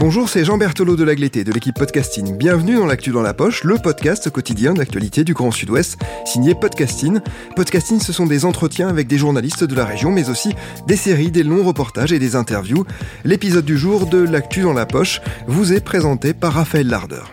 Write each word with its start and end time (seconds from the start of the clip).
Bonjour, 0.00 0.28
c'est 0.28 0.44
Jean 0.44 0.58
Berthelot 0.58 0.94
de 0.94 1.02
l'Agleté 1.02 1.42
de 1.42 1.50
l'équipe 1.50 1.74
Podcasting. 1.74 2.36
Bienvenue 2.36 2.76
dans 2.76 2.86
l'actu 2.86 3.10
dans 3.10 3.20
la 3.20 3.34
poche, 3.34 3.64
le 3.64 3.78
podcast 3.82 4.30
quotidien 4.30 4.72
d'actualité 4.72 5.24
du 5.24 5.34
Grand 5.34 5.50
Sud-Ouest, 5.50 5.98
signé 6.24 6.54
Podcasting. 6.54 7.18
Podcasting, 7.56 7.98
ce 7.98 8.12
sont 8.12 8.26
des 8.26 8.44
entretiens 8.44 8.86
avec 8.86 9.08
des 9.08 9.18
journalistes 9.18 9.64
de 9.64 9.74
la 9.74 9.84
région, 9.84 10.12
mais 10.12 10.30
aussi 10.30 10.54
des 10.86 10.94
séries, 10.94 11.32
des 11.32 11.42
longs 11.42 11.64
reportages 11.64 12.12
et 12.12 12.20
des 12.20 12.36
interviews. 12.36 12.86
L'épisode 13.24 13.64
du 13.64 13.76
jour 13.76 14.06
de 14.06 14.18
l'actu 14.18 14.62
dans 14.62 14.72
la 14.72 14.86
poche 14.86 15.20
vous 15.48 15.72
est 15.72 15.84
présenté 15.84 16.32
par 16.32 16.52
Raphaël 16.52 16.86
Larder. 16.86 17.24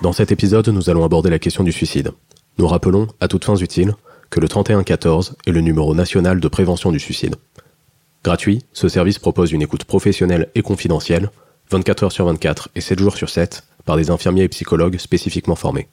Dans 0.00 0.12
cet 0.12 0.30
épisode, 0.30 0.68
nous 0.68 0.90
allons 0.90 1.04
aborder 1.04 1.30
la 1.30 1.40
question 1.40 1.64
du 1.64 1.72
suicide. 1.72 2.12
Nous 2.58 2.68
rappelons, 2.68 3.08
à 3.20 3.26
toutes 3.26 3.44
fins 3.44 3.56
utiles, 3.56 3.96
que 4.30 4.40
le 4.40 4.48
3114 4.48 5.36
est 5.46 5.52
le 5.52 5.60
numéro 5.60 5.94
national 5.94 6.40
de 6.40 6.48
prévention 6.48 6.92
du 6.92 6.98
suicide. 6.98 7.36
Gratuit, 8.24 8.64
ce 8.72 8.88
service 8.88 9.18
propose 9.18 9.52
une 9.52 9.62
écoute 9.62 9.84
professionnelle 9.84 10.48
et 10.54 10.62
confidentielle, 10.62 11.30
24 11.70 12.04
heures 12.04 12.12
sur 12.12 12.26
24 12.26 12.70
et 12.74 12.80
7 12.80 12.98
jours 12.98 13.16
sur 13.16 13.28
7, 13.28 13.62
par 13.84 13.96
des 13.96 14.10
infirmiers 14.10 14.42
et 14.42 14.48
psychologues 14.48 14.98
spécifiquement 14.98 15.56
formés. 15.56 15.88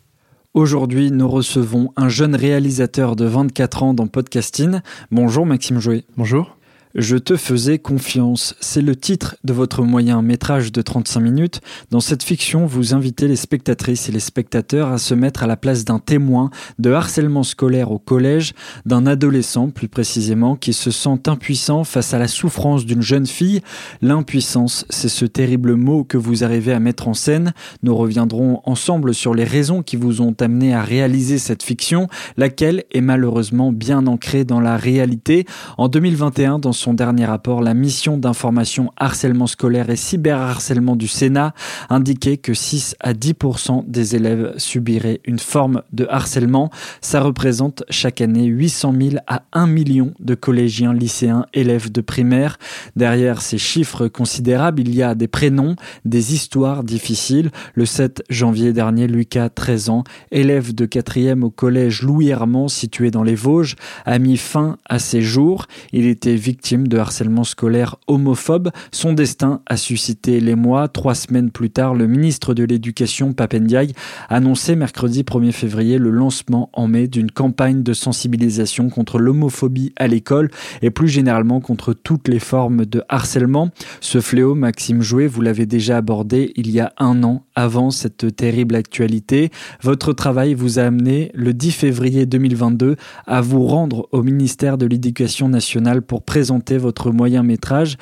Aujourd'hui, 0.53 1.12
nous 1.12 1.28
recevons 1.28 1.92
un 1.95 2.09
jeune 2.09 2.36
réalisateur 2.36 3.16
de 3.16 3.25
24 3.25 3.84
ans 3.84 3.94
dans 3.94 4.08
Podcasting. 4.08 4.81
Bonjour 5.12 5.45
Maxime 5.45 5.80
Jouet. 5.80 6.03
Bonjour. 6.16 6.58
Je 6.96 7.18
te 7.18 7.38
faisais 7.38 7.80
confiance. 7.80 8.56
C'est 8.60 8.84
le 8.84 8.96
titre 8.96 9.36
de 9.44 9.52
votre 9.52 9.82
moyen 9.82 10.22
métrage 10.22 10.72
de 10.72 10.80
35 10.84 11.22
minutes. 11.22 11.62
Dans 11.90 12.00
cette 12.00 12.22
fiction, 12.22 12.68
vous 12.68 12.94
invitez 12.94 13.28
les 13.28 13.36
spectatrices 13.36 14.10
et 14.10 14.12
les 14.12 14.20
spectateurs 14.20 14.90
à 14.90 15.00
se 15.00 15.16
mettre 15.16 15.42
à 15.42 15.48
la 15.48 15.58
place 15.58 15.86
d'un 15.86 15.98
témoin 15.98 16.52
de 16.78 16.92
harcèlement 16.92 17.42
scolaire 17.42 17.92
au 17.92 17.98
collège, 17.98 18.54
d'un 18.86 19.08
adolescent 19.08 19.72
plus 19.72 19.88
précisément, 19.88 20.56
qui 20.56 20.72
se 20.72 20.92
sent 20.92 21.20
impuissant 21.26 21.84
face 21.84 22.14
à 22.14 22.20
la 22.20 22.28
souffrance 22.28 22.86
d'une 22.86 23.02
jeune 23.02 23.26
fille. 23.26 23.62
L'impuissance, 24.04 24.86
c'est 24.92 25.10
ce 25.10 25.26
terrible 25.26 25.74
mot 25.74 26.04
que 26.04 26.18
vous 26.18 26.44
arrivez 26.44 26.74
à 26.74 26.80
mettre 26.80 27.08
en 27.08 27.16
scène. 27.16 27.54
Nous 27.82 27.96
reviendrons 27.96 28.62
ensemble 28.66 29.16
sur 29.16 29.34
les 29.34 29.46
raisons 29.46 29.82
qui 29.82 29.96
vous 29.96 30.22
ont 30.22 30.36
amené 30.40 30.76
à 30.76 30.84
réaliser 30.84 31.40
cette 31.40 31.64
fiction, 31.64 32.08
laquelle 32.38 32.84
est 32.92 33.02
malheureusement 33.02 33.72
bien 33.72 34.06
ancrée 34.06 34.44
dans 34.44 34.60
la 34.60 34.78
réalité. 34.78 35.48
En 35.80 35.88
2021, 35.88 36.60
dans 36.60 36.83
son 36.84 36.94
dernier 36.94 37.26
rapport, 37.26 37.62
la 37.62 37.73
mission 37.73 38.17
d'information 38.17 38.92
harcèlement 38.98 39.48
scolaire 39.48 39.89
et 39.89 39.95
cyberharcèlement 39.95 40.98
du 40.98 41.08
Sénat 41.08 41.53
indiquait 41.90 42.36
que 42.36 42.53
6 42.53 42.98
à 43.00 43.14
10% 43.14 43.86
des 43.88 44.17
élèves 44.17 44.53
subiraient 44.58 45.22
une 45.23 45.40
forme 45.40 45.84
de 45.94 46.06
harcèlement. 46.09 46.72
Ça 47.00 47.22
représente 47.22 47.86
chaque 47.90 48.20
année 48.20 48.48
800 48.48 48.94
000 49.00 49.16
à 49.28 49.44
1 49.53 49.66
million 49.67 50.14
de 50.20 50.36
collégiens, 50.36 50.94
lycéens, 50.94 51.45
élèves 51.53 51.90
de 51.90 52.02
primaire. 52.02 52.59
Derrière 52.97 53.41
ces 53.41 53.58
chiffres 53.58 54.09
considérables, 54.09 54.81
il 54.81 54.94
y 54.94 55.03
a 55.03 55.16
des 55.16 55.29
prénoms, 55.29 55.78
des 56.03 56.34
histoires 56.34 56.84
difficiles. 56.84 57.52
Le 57.75 57.85
7 57.85 58.24
janvier 58.29 58.74
dernier, 58.74 59.08
Lucas, 59.08 59.47
13 59.47 59.90
ans, 59.90 60.03
élève 60.31 60.75
de 60.75 60.85
4e 60.85 61.44
au 61.44 61.50
collège 61.50 62.02
Louis 62.02 62.28
Hermand 62.28 62.68
situé 62.68 63.09
dans 63.09 63.24
les 63.24 63.35
Vosges, 63.35 63.78
a 64.06 64.19
mis 64.19 64.35
fin 64.35 64.78
à 64.90 65.00
ses 65.00 65.22
jours. 65.22 65.68
Il 65.94 66.08
était 66.08 66.35
victime 66.35 66.72
de 66.81 66.97
harcèlement 66.97 67.44
scolaire 67.44 67.97
homophobe. 68.07 68.72
Son 68.91 69.13
destin 69.13 69.61
a 69.67 69.78
suscité 69.78 70.39
les 70.39 70.56
mois. 70.56 70.88
Trois 70.88 71.13
semaines 71.13 71.51
plus 71.51 71.69
tard, 71.69 71.94
le 71.94 72.07
ministre 72.07 72.53
de 72.53 72.63
l'Éducation, 72.63 73.34
Papendiaï, 73.34 73.94
annonçait 74.29 74.75
mercredi 74.75 75.22
1er 75.22 75.51
février 75.51 76.00
le 76.00 76.09
lancement 76.09 76.69
en 76.73 76.88
mai 76.88 77.07
d'une 77.07 77.29
campagne 77.29 77.84
de 77.84 77.94
sensibilisation 77.94 78.89
contre 78.89 79.19
l'homophobie 79.19 79.94
à 79.97 80.07
l'école 80.07 80.50
et 80.81 80.89
plus 80.89 81.09
généralement 81.09 81.61
contre 81.61 81.94
toutes 81.94 82.28
les 82.28 82.39
formes 82.39 82.85
de 82.85 83.03
harcèlement. 83.07 83.69
Ce 84.01 84.19
fléau, 84.19 84.55
Maxime 84.55 85.01
Jouet, 85.01 85.28
vous 85.28 85.41
l'avez 85.41 85.67
déjà 85.67 85.97
abordé 85.97 86.53
il 86.55 86.72
y 86.72 86.79
a 86.79 86.91
un 86.97 87.23
an 87.23 87.45
avant 87.55 87.91
cette 87.91 88.35
terrible 88.35 88.75
actualité. 88.75 89.51
Votre 89.81 90.13
travail 90.13 90.55
vous 90.55 90.79
a 90.79 90.84
amené 90.84 91.29
le 91.35 91.53
10 91.53 91.72
février 91.72 92.25
2022 92.25 92.95
à 93.28 93.41
vous 93.41 93.66
rendre 93.66 94.07
au 94.11 94.23
ministère 94.23 94.78
de 94.78 94.85
l'Éducation 94.85 95.50
nationale 95.50 96.01
pour 96.01 96.23
présenter 96.23 96.62
votre 96.72 97.12
moyen 97.12 97.44
métrage. 97.44 97.97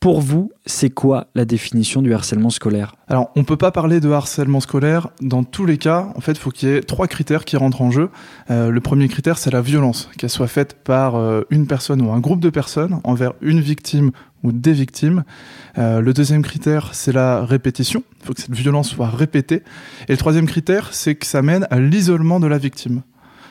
Pour 0.00 0.20
vous, 0.20 0.52
c'est 0.66 0.90
quoi 0.90 1.28
la 1.34 1.44
définition 1.44 2.02
du 2.02 2.12
harcèlement 2.12 2.50
scolaire? 2.50 2.94
Alors, 3.08 3.30
on 3.36 3.44
peut 3.44 3.56
pas 3.56 3.70
parler 3.70 4.00
de 4.00 4.10
harcèlement 4.10 4.60
scolaire. 4.60 5.08
Dans 5.20 5.44
tous 5.44 5.64
les 5.64 5.78
cas, 5.78 6.12
en 6.14 6.20
fait, 6.20 6.32
il 6.32 6.38
faut 6.38 6.50
qu'il 6.50 6.68
y 6.68 6.72
ait 6.72 6.82
trois 6.82 7.06
critères 7.06 7.44
qui 7.44 7.56
rentrent 7.56 7.80
en 7.80 7.90
jeu. 7.90 8.10
Euh, 8.50 8.70
le 8.70 8.80
premier 8.80 9.08
critère, 9.08 9.38
c'est 9.38 9.50
la 9.50 9.62
violence, 9.62 10.10
qu'elle 10.18 10.30
soit 10.30 10.46
faite 10.46 10.76
par 10.84 11.16
euh, 11.16 11.42
une 11.50 11.66
personne 11.66 12.02
ou 12.02 12.12
un 12.12 12.20
groupe 12.20 12.40
de 12.40 12.50
personnes 12.50 13.00
envers 13.04 13.32
une 13.40 13.60
victime 13.60 14.10
ou 14.42 14.52
des 14.52 14.72
victimes. 14.72 15.24
Euh, 15.78 16.00
le 16.00 16.12
deuxième 16.12 16.42
critère, 16.42 16.90
c'est 16.92 17.12
la 17.12 17.44
répétition. 17.44 18.02
Il 18.20 18.26
faut 18.26 18.34
que 18.34 18.42
cette 18.42 18.54
violence 18.54 18.90
soit 18.90 19.08
répétée. 19.08 19.62
Et 20.08 20.12
le 20.12 20.18
troisième 20.18 20.46
critère, 20.46 20.90
c'est 20.92 21.14
que 21.14 21.26
ça 21.26 21.40
mène 21.40 21.66
à 21.70 21.80
l'isolement 21.80 22.40
de 22.40 22.46
la 22.46 22.58
victime. 22.58 23.02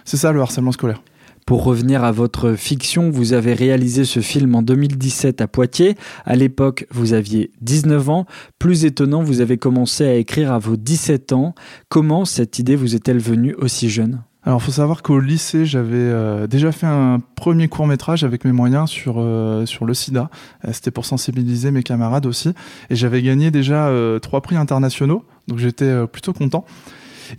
C'est 0.06 0.18
ça 0.18 0.31
le 0.31 0.41
harcèlement 0.41 0.72
scolaire. 0.72 1.02
Pour 1.46 1.66
revenir 1.66 2.06
à 2.06 2.12
votre 2.12 2.54
fiction, 2.54 3.09
vous 3.09 3.34
avez 3.34 3.54
réalisé 3.54 4.06
ce 4.06 4.22
film 4.22 4.56
en 4.56 4.62
2017 4.62 5.42
à 5.42 5.48
Poitiers. 5.48 5.96
À 6.26 6.38
l'époque, 6.38 6.88
vous 6.90 7.12
aviez 7.12 7.52
19 7.62 8.09
ans. 8.09 8.26
Plus 8.59 8.86
étonnant, 8.86 9.24
vous 9.24 9.42
avez 9.42 9.58
commencé 9.58 10.06
à 10.06 10.16
écrire 10.16 10.53
à 10.53 10.59
vos 10.59 10.78
17 10.78 11.34
ans. 11.34 11.53
Comment 11.90 12.24
cette 12.24 12.59
idée 12.59 12.78
vous 12.78 12.96
est-elle 12.96 13.20
venue 13.20 13.56
aussi 13.56 13.90
jeune? 13.90 14.22
Alors, 14.46 14.59
il 14.62 14.66
faut 14.66 14.72
savoir 14.72 15.03
qu'au 15.03 15.20
lycée, 15.20 15.66
j'avais 15.66 15.96
euh, 15.96 16.48
déjà 16.48 16.72
fait 16.72 16.88
un 16.88 17.20
premier 17.36 17.68
court 17.68 17.88
métrage 17.88 18.24
avec 18.24 18.44
mes 18.46 18.52
moyens 18.52 18.90
sur 18.90 19.16
euh, 19.18 19.66
le 19.86 19.94
SIDA. 19.94 20.30
Euh, 20.66 20.70
C'était 20.74 20.92
pour 20.92 21.06
sensibiliser 21.06 21.72
mes 21.72 21.84
camarades 21.84 22.26
aussi, 22.26 22.53
et 22.90 22.96
j'avais 22.96 23.22
gagné 23.22 23.52
déjà 23.52 23.90
trois 24.22 24.42
prix 24.42 24.58
internationaux, 24.58 25.24
donc 25.48 25.59
j'étais 25.59 26.08
plutôt 26.08 26.34
content. 26.34 26.66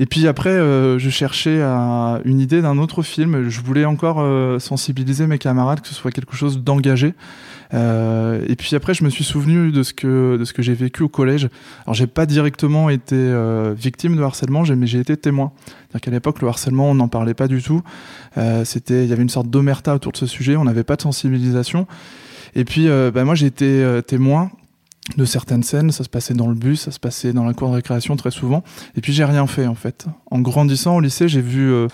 Et 0.00 0.06
puis 0.06 0.26
après, 0.26 0.50
euh, 0.50 0.98
je 0.98 1.10
cherchais 1.10 1.62
à 1.62 2.20
une 2.24 2.40
idée 2.40 2.62
d'un 2.62 2.78
autre 2.78 3.02
film. 3.02 3.48
Je 3.48 3.60
voulais 3.60 3.84
encore 3.84 4.20
euh, 4.20 4.58
sensibiliser 4.58 5.26
mes 5.26 5.38
camarades, 5.38 5.80
que 5.80 5.88
ce 5.88 5.94
soit 5.94 6.10
quelque 6.10 6.36
chose 6.36 6.62
d'engagé. 6.62 7.14
Euh, 7.74 8.44
et 8.46 8.56
puis 8.56 8.76
après, 8.76 8.94
je 8.94 9.04
me 9.04 9.10
suis 9.10 9.24
souvenu 9.24 9.72
de 9.72 9.82
ce 9.82 9.92
que 9.92 10.36
de 10.36 10.44
ce 10.44 10.52
que 10.52 10.62
j'ai 10.62 10.74
vécu 10.74 11.02
au 11.02 11.08
collège. 11.08 11.48
Alors, 11.84 11.94
j'ai 11.94 12.06
pas 12.06 12.26
directement 12.26 12.90
été 12.90 13.16
euh, 13.16 13.74
victime 13.76 14.16
de 14.16 14.22
harcèlement, 14.22 14.62
mais 14.76 14.86
j'ai 14.86 15.00
été 15.00 15.16
témoin. 15.16 15.52
C'est-à-dire 15.66 16.00
qu'à 16.00 16.10
l'époque, 16.10 16.40
le 16.42 16.48
harcèlement, 16.48 16.90
on 16.90 16.94
n'en 16.94 17.08
parlait 17.08 17.34
pas 17.34 17.48
du 17.48 17.62
tout. 17.62 17.82
Euh, 18.38 18.64
c'était, 18.64 19.04
il 19.04 19.10
y 19.10 19.12
avait 19.12 19.22
une 19.22 19.28
sorte 19.28 19.48
d'omerta 19.48 19.94
autour 19.94 20.12
de 20.12 20.16
ce 20.16 20.26
sujet. 20.26 20.56
On 20.56 20.64
n'avait 20.64 20.84
pas 20.84 20.96
de 20.96 21.02
sensibilisation. 21.02 21.86
Et 22.54 22.64
puis, 22.64 22.86
bah, 22.86 23.24
moi, 23.24 23.34
j'ai 23.34 23.46
été 23.46 23.84
témoin 24.06 24.52
de 25.16 25.24
certaines 25.24 25.62
scènes, 25.62 25.90
ça 25.90 26.02
se 26.02 26.08
passait 26.08 26.34
dans 26.34 26.48
le 26.48 26.54
bus, 26.54 26.80
ça 26.80 26.90
se 26.90 26.98
passait 26.98 27.32
dans 27.32 27.44
la 27.44 27.52
cour 27.52 27.68
de 27.68 27.74
récréation 27.74 28.16
très 28.16 28.30
souvent. 28.30 28.64
Et 28.96 29.00
puis 29.00 29.12
j'ai 29.12 29.24
rien 29.24 29.46
fait 29.46 29.66
en 29.66 29.74
fait. 29.74 30.06
En 30.30 30.40
grandissant 30.40 30.96
au 30.96 31.00
lycée, 31.00 31.28
j'ai 31.28 31.42
vu 31.42 31.70
euh, 31.70 31.88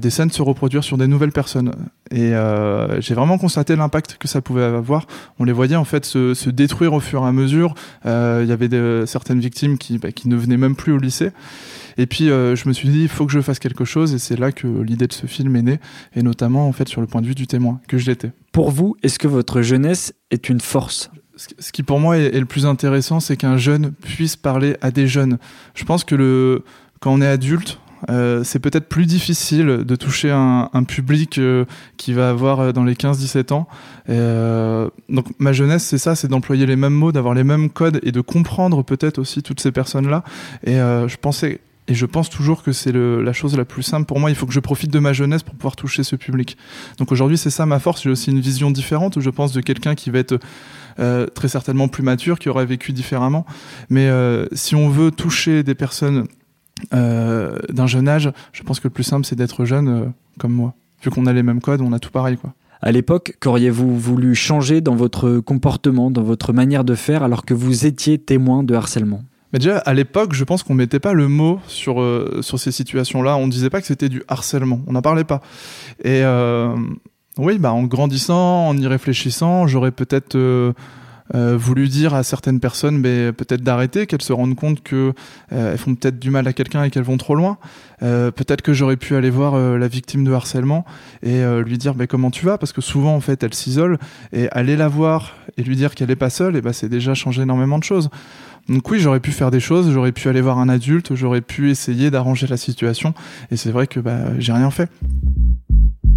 des 0.00 0.10
scènes 0.10 0.30
se 0.30 0.42
reproduire 0.42 0.84
sur 0.84 0.98
des 0.98 1.06
nouvelles 1.06 1.32
personnes. 1.32 1.72
Et 2.10 2.34
euh, 2.34 3.00
j'ai 3.00 3.14
vraiment 3.14 3.38
constaté 3.38 3.76
l'impact 3.76 4.18
que 4.18 4.28
ça 4.28 4.42
pouvait 4.42 4.62
avoir. 4.62 5.06
On 5.38 5.44
les 5.44 5.52
voyait 5.52 5.76
en 5.76 5.84
fait 5.84 6.04
se, 6.04 6.34
se 6.34 6.50
détruire 6.50 6.92
au 6.92 7.00
fur 7.00 7.22
et 7.24 7.26
à 7.26 7.32
mesure. 7.32 7.74
Euh, 8.06 8.40
il 8.42 8.48
y 8.48 8.52
avait 8.52 9.06
certaines 9.06 9.40
victimes 9.40 9.78
qui, 9.78 9.98
bah, 9.98 10.12
qui 10.12 10.28
ne 10.28 10.36
venaient 10.36 10.58
même 10.58 10.76
plus 10.76 10.92
au 10.92 10.98
lycée. 10.98 11.30
Et 11.96 12.06
puis 12.06 12.26
je 12.26 12.68
me 12.68 12.72
suis 12.72 12.88
dit, 12.88 13.02
il 13.02 13.08
faut 13.08 13.26
que 13.26 13.32
je 13.32 13.40
fasse 13.40 13.58
quelque 13.58 13.84
chose. 13.84 14.14
Et 14.14 14.18
c'est 14.18 14.38
là 14.38 14.52
que 14.52 14.66
l'idée 14.66 15.06
de 15.06 15.12
ce 15.12 15.26
film 15.26 15.56
est 15.56 15.62
née. 15.62 15.80
Et 16.14 16.22
notamment 16.22 16.68
en 16.68 16.72
fait 16.72 16.88
sur 16.88 17.00
le 17.00 17.06
point 17.06 17.20
de 17.22 17.26
vue 17.26 17.34
du 17.34 17.46
témoin 17.46 17.80
que 17.88 17.98
je 17.98 18.06
l'étais. 18.06 18.32
Pour 18.52 18.70
vous, 18.70 18.96
est-ce 19.02 19.18
que 19.18 19.28
votre 19.28 19.62
jeunesse 19.62 20.12
est 20.30 20.48
une 20.48 20.60
force? 20.60 21.10
Ce 21.58 21.72
qui 21.72 21.82
pour 21.82 22.00
moi 22.00 22.18
est, 22.18 22.38
le 22.38 22.46
plus 22.46 22.66
intéressant, 22.66 23.20
c'est 23.20 23.36
qu'un 23.36 23.56
jeune 23.56 23.92
puisse 23.92 24.36
parler 24.36 24.76
à 24.80 24.90
des 24.90 25.06
jeunes. 25.06 25.38
Je 25.74 25.84
pense 25.84 26.04
que 26.04 26.14
le, 26.14 26.64
quand 27.00 27.12
on 27.12 27.20
est 27.20 27.26
adulte, 27.26 27.78
euh, 28.08 28.44
c'est 28.44 28.58
peut-être 28.58 28.88
plus 28.88 29.06
difficile 29.06 29.66
de 29.66 29.96
toucher 29.96 30.30
un, 30.30 30.68
public 30.84 31.38
euh, 31.38 31.64
qui 31.96 32.12
va 32.12 32.30
avoir 32.30 32.60
euh, 32.60 32.72
dans 32.72 32.84
les 32.84 32.94
15-17 32.94 33.52
ans. 33.52 33.68
Euh, 34.08 34.88
donc 35.08 35.26
ma 35.38 35.52
jeunesse, 35.52 35.84
c'est 35.84 35.98
ça, 35.98 36.14
c'est 36.14 36.28
d'employer 36.28 36.66
les 36.66 36.76
mêmes 36.76 36.94
mots, 36.94 37.12
d'avoir 37.12 37.34
les 37.34 37.44
mêmes 37.44 37.68
codes 37.70 38.00
et 38.02 38.12
de 38.12 38.20
comprendre 38.20 38.82
peut-être 38.82 39.18
aussi 39.18 39.42
toutes 39.42 39.60
ces 39.60 39.72
personnes-là. 39.72 40.24
Et 40.64 40.76
je 40.76 41.16
pensais 41.16 41.60
Et 41.88 41.94
je 41.94 42.06
pense 42.06 42.30
toujours 42.30 42.62
que 42.62 42.72
c'est 42.72 42.92
la 42.92 43.32
chose 43.32 43.56
la 43.56 43.64
plus 43.64 43.82
simple 43.82 44.06
pour 44.06 44.20
moi. 44.20 44.30
Il 44.30 44.36
faut 44.36 44.46
que 44.46 44.52
je 44.52 44.60
profite 44.60 44.90
de 44.90 44.98
ma 44.98 45.12
jeunesse 45.12 45.42
pour 45.42 45.54
pouvoir 45.54 45.76
toucher 45.76 46.02
ce 46.02 46.16
public. 46.16 46.56
Donc 46.98 47.12
aujourd'hui, 47.12 47.36
c'est 47.36 47.50
ça 47.50 47.66
ma 47.66 47.78
force. 47.78 48.02
J'ai 48.02 48.10
aussi 48.10 48.30
une 48.30 48.40
vision 48.40 48.70
différente, 48.70 49.20
je 49.20 49.30
pense, 49.30 49.52
de 49.52 49.60
quelqu'un 49.60 49.94
qui 49.94 50.10
va 50.10 50.18
être 50.20 50.38
euh, 50.98 51.26
très 51.26 51.48
certainement 51.48 51.88
plus 51.88 52.02
mature, 52.02 52.38
qui 52.38 52.48
aurait 52.48 52.66
vécu 52.66 52.92
différemment. 52.92 53.46
Mais 53.88 54.08
euh, 54.08 54.46
si 54.52 54.74
on 54.74 54.88
veut 54.88 55.10
toucher 55.10 55.62
des 55.62 55.74
personnes 55.74 56.26
euh, 56.94 57.58
d'un 57.68 57.86
jeune 57.86 58.08
âge, 58.08 58.30
je 58.52 58.62
pense 58.62 58.80
que 58.80 58.88
le 58.88 58.92
plus 58.92 59.04
simple, 59.04 59.26
c'est 59.26 59.36
d'être 59.36 59.64
jeune 59.64 60.12
comme 60.38 60.52
moi. 60.52 60.74
Vu 61.02 61.10
qu'on 61.10 61.26
a 61.26 61.32
les 61.32 61.42
mêmes 61.42 61.60
codes, 61.60 61.80
on 61.80 61.92
a 61.92 61.98
tout 61.98 62.10
pareil, 62.10 62.36
quoi. 62.36 62.54
À 62.82 62.92
l'époque, 62.92 63.36
qu'auriez-vous 63.40 63.98
voulu 63.98 64.34
changer 64.34 64.80
dans 64.80 64.94
votre 64.94 65.40
comportement, 65.40 66.10
dans 66.10 66.22
votre 66.22 66.54
manière 66.54 66.82
de 66.82 66.94
faire, 66.94 67.22
alors 67.22 67.44
que 67.44 67.52
vous 67.52 67.84
étiez 67.84 68.16
témoin 68.16 68.62
de 68.62 68.74
harcèlement? 68.74 69.22
Mais 69.52 69.58
déjà, 69.58 69.78
à 69.78 69.94
l'époque, 69.94 70.32
je 70.32 70.44
pense 70.44 70.62
qu'on 70.62 70.74
mettait 70.74 71.00
pas 71.00 71.12
le 71.12 71.28
mot 71.28 71.60
sur, 71.66 72.00
euh, 72.00 72.38
sur 72.40 72.58
ces 72.58 72.72
situations-là. 72.72 73.36
On 73.36 73.48
disait 73.48 73.68
pas 73.68 73.80
que 73.80 73.86
c'était 73.86 74.08
du 74.08 74.22
harcèlement. 74.28 74.80
On 74.86 74.92
n'en 74.92 75.02
parlait 75.02 75.24
pas. 75.24 75.40
Et 76.04 76.22
euh, 76.22 76.74
oui, 77.38 77.58
bah, 77.58 77.72
en 77.72 77.84
grandissant, 77.84 78.68
en 78.68 78.76
y 78.76 78.86
réfléchissant, 78.86 79.66
j'aurais 79.66 79.92
peut-être 79.92 80.36
euh, 80.36 80.72
voulu 81.32 81.88
dire 81.88 82.12
à 82.14 82.24
certaines 82.24 82.58
personnes 82.58 82.98
mais 82.98 83.32
peut-être 83.32 83.62
d'arrêter, 83.62 84.06
qu'elles 84.06 84.22
se 84.22 84.32
rendent 84.32 84.56
compte 84.56 84.82
que 84.82 85.12
elles 85.50 85.78
font 85.78 85.94
peut-être 85.94 86.18
du 86.18 86.30
mal 86.30 86.48
à 86.48 86.52
quelqu'un 86.52 86.82
et 86.82 86.90
qu'elles 86.90 87.04
vont 87.04 87.18
trop 87.18 87.36
loin. 87.36 87.58
peut-être 88.00 88.62
que 88.62 88.72
j'aurais 88.72 88.96
pu 88.96 89.14
aller 89.14 89.30
voir 89.30 89.56
la 89.56 89.86
victime 89.86 90.24
de 90.24 90.32
harcèlement 90.32 90.84
et 91.22 91.44
lui 91.64 91.78
dire 91.78 91.94
comment 92.08 92.32
tu 92.32 92.46
vas? 92.46 92.58
Parce 92.58 92.72
que 92.72 92.80
souvent 92.80 93.14
en 93.14 93.20
fait 93.20 93.44
elle 93.44 93.54
s'isole 93.54 93.98
et 94.32 94.48
aller 94.50 94.76
la 94.76 94.88
voir 94.88 95.36
et 95.56 95.62
lui 95.62 95.76
dire 95.76 95.94
qu'elle 95.94 96.10
est 96.10 96.16
pas 96.16 96.30
seule 96.30 96.56
et 96.56 96.60
bah 96.60 96.72
c'est 96.72 96.88
déjà 96.88 97.14
changé 97.14 97.42
énormément 97.42 97.78
de 97.78 97.84
choses. 97.84 98.10
Donc 98.68 98.88
oui, 98.90 99.00
j'aurais 99.00 99.20
pu 99.20 99.32
faire 99.32 99.50
des 99.50 99.60
choses, 99.60 99.90
j'aurais 99.90 100.12
pu 100.12 100.28
aller 100.28 100.40
voir 100.40 100.58
un 100.58 100.68
adulte, 100.68 101.14
j'aurais 101.14 101.40
pu 101.40 101.70
essayer 101.70 102.10
d'arranger 102.10 102.46
la 102.46 102.56
situation, 102.56 103.14
et 103.50 103.56
c'est 103.56 103.70
vrai 103.70 103.86
que 103.86 104.00
bah, 104.00 104.38
j'ai 104.38 104.52
rien 104.52 104.70
fait. 104.70 104.88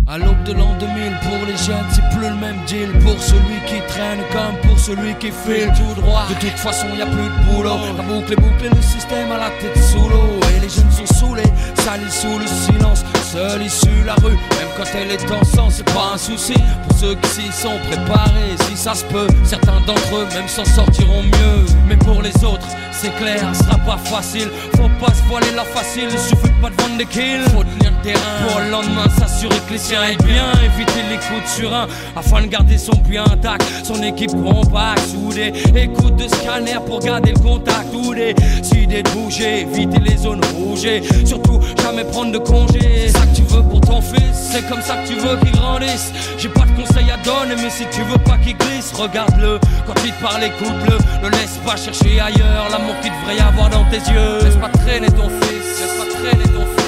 À 0.05 0.17
l'aube 0.17 0.44
de 0.44 0.51
l'an 0.51 0.75
2000, 0.79 1.17
pour 1.23 1.47
les 1.47 1.55
jeunes, 1.55 1.88
c'est 1.89 2.03
plus 2.09 2.27
le 2.27 2.35
même 2.35 2.57
deal. 2.67 2.91
Pour 3.00 3.17
celui 3.21 3.55
qui 3.65 3.79
traîne 3.88 4.19
comme 4.33 4.69
pour 4.69 4.77
celui 4.77 5.15
qui 5.15 5.31
file 5.31 5.71
tout 5.77 6.01
droit. 6.01 6.25
De 6.27 6.33
toute 6.35 6.59
façon, 6.59 6.88
y 6.97 7.01
a 7.01 7.05
plus 7.05 7.15
de 7.15 7.53
boulot. 7.55 7.77
La 7.95 8.03
boucle 8.03 8.33
est 8.33 8.35
bouclée, 8.35 8.69
le 8.69 8.81
système 8.81 9.31
à 9.31 9.38
la 9.38 9.50
tête 9.61 9.81
sous 9.81 10.09
l'eau. 10.09 10.39
Et 10.55 10.59
les 10.59 10.67
jeunes 10.69 10.91
sont 10.91 11.13
saoulés, 11.13 11.51
salis 11.75 12.11
sous 12.11 12.38
le 12.38 12.45
silence. 12.47 13.05
Seul 13.31 13.63
issu 13.63 14.03
la 14.05 14.15
rue, 14.15 14.33
même 14.33 14.71
quand 14.77 14.83
elle 14.94 15.11
est 15.11 15.31
en 15.31 15.44
sang, 15.44 15.69
c'est 15.69 15.85
pas 15.85 16.11
un 16.13 16.17
souci. 16.17 16.53
Pour 16.88 16.97
ceux 16.97 17.15
qui 17.15 17.29
s'y 17.29 17.51
sont 17.51 17.79
préparés, 17.89 18.55
si 18.67 18.75
ça 18.75 18.94
se 18.94 19.05
peut, 19.05 19.27
certains 19.44 19.79
d'entre 19.88 20.15
eux 20.15 20.27
même 20.35 20.47
s'en 20.47 20.65
sortiront 20.65 21.23
mieux. 21.23 21.65
Mais 21.88 21.95
pour 21.95 22.21
les 22.21 22.35
autres, 22.44 22.67
c'est 22.91 23.15
clair, 23.15 23.39
ce 23.53 23.63
sera 23.63 23.77
pas 23.77 23.97
facile. 23.97 24.50
Faut 24.75 24.91
pas 25.03 25.13
se 25.13 25.23
voiler 25.29 25.51
la 25.55 25.63
facile, 25.63 26.09
il 26.11 26.19
suffit 26.19 26.53
pas 26.61 26.69
de 26.69 26.81
vendre 26.81 26.97
des 26.97 27.05
kills. 27.05 27.44
Faut 27.55 27.63
tenir 27.63 27.91
le 27.91 27.92
pour 28.11 28.59
le 28.59 28.69
lendemain 28.69 29.07
s'assurer 29.17 29.55
que 29.67 29.73
les 29.73 29.94
et 29.94 30.15
bien 30.23 30.51
éviter 30.63 31.01
les 31.09 31.15
coups 31.17 31.44
de 31.44 31.47
surin 31.47 31.88
afin 32.15 32.41
de 32.41 32.47
garder 32.47 32.77
son 32.77 32.95
puits 32.97 33.17
intact, 33.17 33.63
son 33.83 34.01
équipe 34.03 34.31
compacte, 34.31 35.07
soudée. 35.07 35.53
Écoute 35.75 36.15
de 36.17 36.27
scanner 36.27 36.77
pour 36.85 37.00
garder 37.00 37.31
le 37.31 37.39
contact, 37.39 37.94
ou 37.94 38.13
des 38.13 38.35
idées 38.75 39.03
de 39.03 39.09
bouger, 39.11 39.61
éviter 39.61 40.00
les 40.00 40.17
zones 40.17 40.41
rouges, 40.55 40.88
surtout 41.25 41.59
jamais 41.81 42.03
prendre 42.03 42.31
de 42.31 42.39
congé. 42.39 42.79
C'est 43.07 43.19
ça 43.19 43.25
que 43.25 43.35
tu 43.35 43.44
veux 43.44 43.63
pour 43.63 43.81
ton 43.81 44.01
fils, 44.01 44.50
c'est 44.51 44.67
comme 44.67 44.81
ça 44.81 44.95
que 44.97 45.07
tu 45.07 45.15
veux 45.15 45.38
qu'il 45.38 45.51
grandisse. 45.51 46.11
J'ai 46.38 46.50
pas 46.50 46.65
de 46.65 46.81
conseils 46.81 47.09
à 47.11 47.17
donner, 47.23 47.61
mais 47.61 47.69
si 47.69 47.85
tu 47.91 48.01
veux 48.01 48.19
pas 48.19 48.38
qu'il 48.38 48.57
glisse, 48.57 48.91
regarde-le. 48.94 49.59
Quand 49.88 49.94
il 50.03 50.11
te 50.11 50.21
parle, 50.21 50.44
écoute-le. 50.44 50.97
Ne 51.23 51.29
laisse 51.31 51.59
pas 51.65 51.77
chercher 51.77 52.19
ailleurs 52.19 52.67
l'amour 52.71 52.95
qu'il 53.01 53.11
devrait 53.11 53.38
y 53.38 53.39
avoir 53.39 53.69
dans 53.69 53.85
tes 53.85 53.97
yeux. 54.11 54.39
Laisse 54.44 54.57
pas 54.57 54.69
traîner 54.69 55.07
ton 55.07 55.29
fils, 55.29 55.79
laisse 55.79 55.97
pas 55.97 56.19
traîner 56.19 56.44
ton 56.44 56.65
fils. 56.65 56.82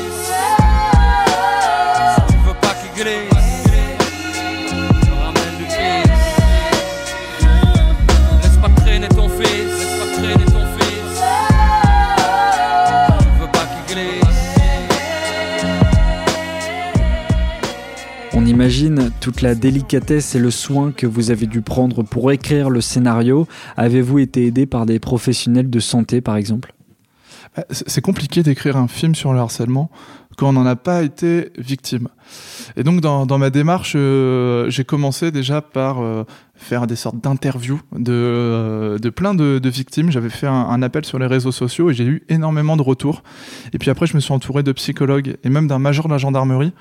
On 18.33 18.45
imagine 18.45 19.11
toute 19.19 19.41
la 19.41 19.55
délicatesse 19.55 20.35
et 20.35 20.39
le 20.39 20.49
soin 20.49 20.93
que 20.93 21.05
vous 21.05 21.31
avez 21.31 21.47
dû 21.47 21.61
prendre 21.61 22.01
pour 22.01 22.31
écrire 22.31 22.69
le 22.69 22.79
scénario. 22.79 23.45
Avez-vous 23.75 24.19
été 24.19 24.45
aidé 24.45 24.65
par 24.65 24.85
des 24.85 24.99
professionnels 24.99 25.69
de 25.69 25.79
santé, 25.81 26.21
par 26.21 26.37
exemple? 26.37 26.73
Bah, 27.57 27.65
C'est 27.71 28.01
compliqué 28.01 28.41
d'écrire 28.41 28.77
un 28.77 28.87
film 28.87 29.15
sur 29.15 29.33
le 29.33 29.39
harcèlement 29.39 29.91
quand 30.37 30.49
on 30.49 30.53
n'en 30.53 30.65
a 30.65 30.75
pas 30.75 31.03
été 31.03 31.51
victime. 31.57 32.09
Et 32.77 32.83
donc 32.83 33.01
dans, 33.01 33.25
dans 33.25 33.37
ma 33.37 33.49
démarche, 33.49 33.93
euh, 33.95 34.69
j'ai 34.69 34.83
commencé 34.83 35.31
déjà 35.31 35.61
par 35.61 36.01
euh, 36.01 36.23
faire 36.55 36.87
des 36.87 36.95
sortes 36.95 37.19
d'interviews 37.19 37.81
de, 37.95 38.11
euh, 38.11 38.97
de 38.97 39.09
plein 39.09 39.33
de, 39.33 39.59
de 39.59 39.69
victimes. 39.69 40.11
J'avais 40.11 40.29
fait 40.29 40.47
un, 40.47 40.81
appel 40.81 41.05
sur 41.05 41.19
les 41.19 41.25
réseaux 41.25 41.51
sociaux 41.51 41.89
et 41.89 41.93
j'ai 41.93 42.05
eu 42.05 42.23
énormément 42.29 42.77
de 42.77 42.81
retours. 42.81 43.23
Et 43.73 43.77
puis 43.77 43.89
après, 43.89 44.07
je 44.07 44.15
me 44.15 44.19
suis 44.19 44.33
entouré 44.33 44.63
de 44.63 44.71
psychologues 44.71 45.37
et 45.43 45.49
même 45.49 45.67
d'un 45.67 45.79
major 45.79 46.07
de 46.07 46.11
la 46.11 46.17
gendarmerie 46.17 46.73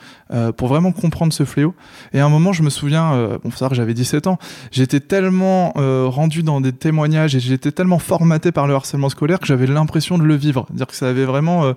pour 0.57 0.69
vraiment 0.69 0.93
comprendre 0.93 1.33
ce 1.33 1.45
fléau. 1.45 1.75
Et 2.13 2.21
à 2.21 2.27
un 2.27 2.29
moment, 2.29 2.53
je 2.53 2.63
me 2.63 2.71
souviens, 2.71 3.39
bon, 3.43 3.51
faut 3.51 3.57
savoir 3.57 3.71
que 3.71 3.77
j'avais 3.77 3.95
17 3.95 4.27
ans, 4.27 4.39
j'étais 4.73 5.01
tellement 5.01 5.73
rendu 6.09 6.43
dans 6.43 6.61
des 6.61 6.73
témoignages 6.73 7.35
et 7.35 7.41
j'étais 7.41 7.73
tellement 7.73 7.99
formaté 7.99 8.53
par 8.53 8.67
le 8.67 8.75
harcèlement 8.75 9.09
scolaire 9.09 9.39
que 9.39 9.47
j'avais 9.47 9.67
l'impression 9.67 10.19
de 10.19 10.25
le 10.25 10.35
vivre. 10.35 10.67
Dire 10.73 10.87
que 10.87 10.97
ça 10.97 11.09
avait 11.09 11.25
vraiment 11.25 11.73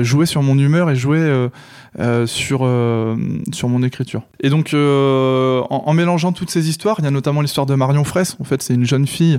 joué 0.00 0.26
sur 0.26 0.42
mon 0.42 0.58
humeur 0.58 0.90
et 0.90 0.96
joué 0.96 1.11
sur 2.26 2.68
sur 3.52 3.68
mon 3.68 3.82
écriture. 3.82 4.22
Et 4.40 4.50
donc, 4.50 4.74
euh, 4.74 5.60
en, 5.70 5.92
mélangeant 5.92 6.32
toutes 6.32 6.50
ces 6.50 6.68
histoires, 6.68 6.96
il 6.98 7.04
y 7.04 7.08
a 7.08 7.10
notamment 7.10 7.40
l'histoire 7.40 7.66
de 7.66 7.74
Marion 7.74 8.04
Fraisse. 8.04 8.36
En 8.40 8.44
fait, 8.44 8.62
c'est 8.62 8.74
une 8.74 8.84
jeune 8.84 9.06
fille 9.06 9.38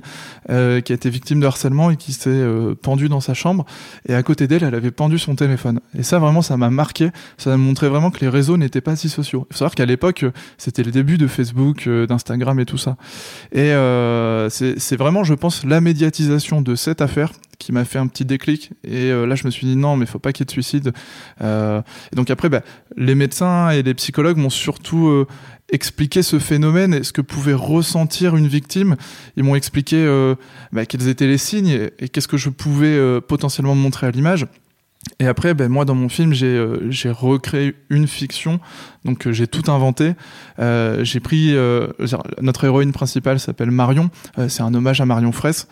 euh, 0.50 0.82
qui 0.82 0.92
a 0.92 0.96
été 0.96 1.10
victime 1.10 1.40
de 1.40 1.46
harcèlement 1.46 1.92
et 1.92 1.98
qui 1.98 2.14
s'est 2.14 2.30
euh, 2.30 2.74
pendue 2.74 3.10
dans 3.10 3.20
sa 3.20 3.34
chambre. 3.34 3.66
Et 4.08 4.14
à 4.14 4.24
côté 4.24 4.48
d'elle, 4.48 4.64
elle 4.64 4.76
avait 4.76 4.92
pendu 4.92 5.20
son 5.20 5.36
téléphone. 5.36 5.80
Et 5.98 6.04
ça, 6.04 6.20
vraiment, 6.20 6.42
ça 6.42 6.58
m'a 6.58 6.70
marqué. 6.70 7.10
Ça 7.38 7.50
m'a 7.50 7.58
montré 7.58 7.90
vraiment 7.90 8.12
que 8.12 8.22
les 8.22 8.30
réseaux 8.30 8.58
n'étaient 8.58 8.82
pas 8.82 8.96
si 8.96 9.10
sociaux. 9.10 9.46
Il 9.50 9.54
faut 9.54 9.60
savoir 9.60 9.76
qu'à 9.76 9.86
l'époque, 9.86 10.26
c'était 10.58 10.84
le 10.84 10.92
début 10.92 11.18
de 11.18 11.28
Facebook, 11.28 11.88
d'Instagram 11.90 12.60
et 12.60 12.66
tout 12.66 12.78
ça. 12.78 12.96
Et 13.52 13.74
c'est 14.50 14.96
vraiment, 14.96 15.24
je 15.24 15.34
pense, 15.34 15.66
la 15.66 15.82
médiatisation 15.82 16.62
de 16.62 16.76
cette 16.76 17.02
affaire 17.02 17.32
qui 17.60 17.72
m'a 17.72 17.86
fait 17.86 18.00
un 18.00 18.08
petit 18.08 18.26
déclic. 18.26 18.72
Et 18.84 19.12
euh, 19.12 19.26
là, 19.26 19.36
je 19.36 19.46
me 19.46 19.52
suis 19.52 19.68
dit 19.68 19.76
non, 19.76 19.98
mais 19.98 20.06
faut 20.06 20.20
pas 20.20 20.32
qu'il 20.34 20.42
y 20.42 20.46
ait 20.46 20.46
de 20.46 20.52
suicide. 20.52 20.94
Euh, 21.42 21.82
et 22.12 22.16
donc 22.16 22.30
après, 22.30 22.50
bah, 22.50 22.62
les 22.98 23.16
médecins 23.16 23.70
et 23.70 23.84
les 23.84 23.94
psychologues 23.94 24.38
m'ont 24.38 24.50
surtout 24.50 25.08
euh, 25.08 25.28
expliqué 25.72 26.24
ce 26.24 26.40
phénomène 26.40 26.94
et 26.94 27.04
ce 27.04 27.14
que 27.14 27.22
pouvait 27.22 27.54
ressentir 27.54 28.36
une 28.36 28.48
victime. 28.48 28.96
Ils 29.38 29.44
m'ont 29.44 29.56
expliqué 29.56 30.06
bah, 30.72 30.86
quels 30.86 31.08
étaient 31.08 31.28
les 31.28 31.38
signes 31.38 31.90
et, 32.00 32.10
qu'est-ce 32.10 32.28
que 32.28 32.38
je 32.38 32.50
pouvais 32.50 33.22
potentiellement 33.22 33.76
montrer 33.76 34.08
à 34.08 34.12
l'image. 34.12 34.46
Et 35.20 35.28
après, 35.28 35.54
ben, 35.54 35.70
moi, 35.70 35.86
dans 35.86 35.96
mon 35.96 36.10
film, 36.10 36.34
j'ai 36.34 36.56
euh, 36.56 36.90
recréé 37.12 37.76
une 37.90 38.08
fiction, 38.08 38.60
donc 39.06 39.28
euh, 39.28 39.32
j'ai 39.32 39.48
tout 39.48 39.70
inventé. 39.72 40.14
Euh, 40.60 41.04
j'ai 41.04 41.20
pris 41.20 41.56
notre 42.42 42.64
héroïne 42.64 42.92
principale 42.92 43.40
s'appelle 43.40 43.72
Marion. 43.72 44.10
c'est 44.48 44.64
un 44.64 44.74
hommage 44.74 45.02
à 45.02 45.06
Marion 45.06 45.32
Fraisse. 45.32 45.68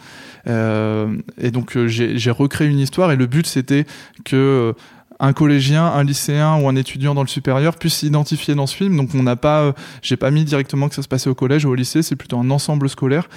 et 0.47 1.51
donc 1.51 1.77
j'ai 1.87 2.31
recréé 2.31 2.69
une 2.69 2.79
histoire 2.79 3.11
et 3.11 3.15
le 3.15 3.25
but 3.25 3.45
c'était 3.45 3.85
que 4.25 4.73
un 5.21 5.33
collégien, 5.33 5.85
un 5.85 6.03
lycéen 6.03 6.59
ou 6.59 6.67
un 6.67 6.75
étudiant 6.75 7.13
dans 7.13 7.21
le 7.21 7.27
supérieur 7.27 7.77
puisse 7.77 7.93
s'identifier 7.97 8.55
dans 8.55 8.65
ce 8.65 8.75
film. 8.75 8.97
Donc 8.97 9.11
on 9.13 9.21
n'a 9.21 9.35
pas, 9.35 9.61
euh, 9.61 9.73
j'ai 10.01 10.17
pas 10.17 10.31
mis 10.31 10.43
directement 10.43 10.89
que 10.89 10.95
ça 10.95 11.03
se 11.03 11.07
passait 11.07 11.29
au 11.29 11.35
collège 11.35 11.63
ou 11.63 11.69
au 11.69 11.75
lycée, 11.75 12.01
c'est 12.01 12.15
plutôt 12.15 12.39
un 12.39 12.49
ensemble 12.49 12.89
scolaire. 12.89 13.29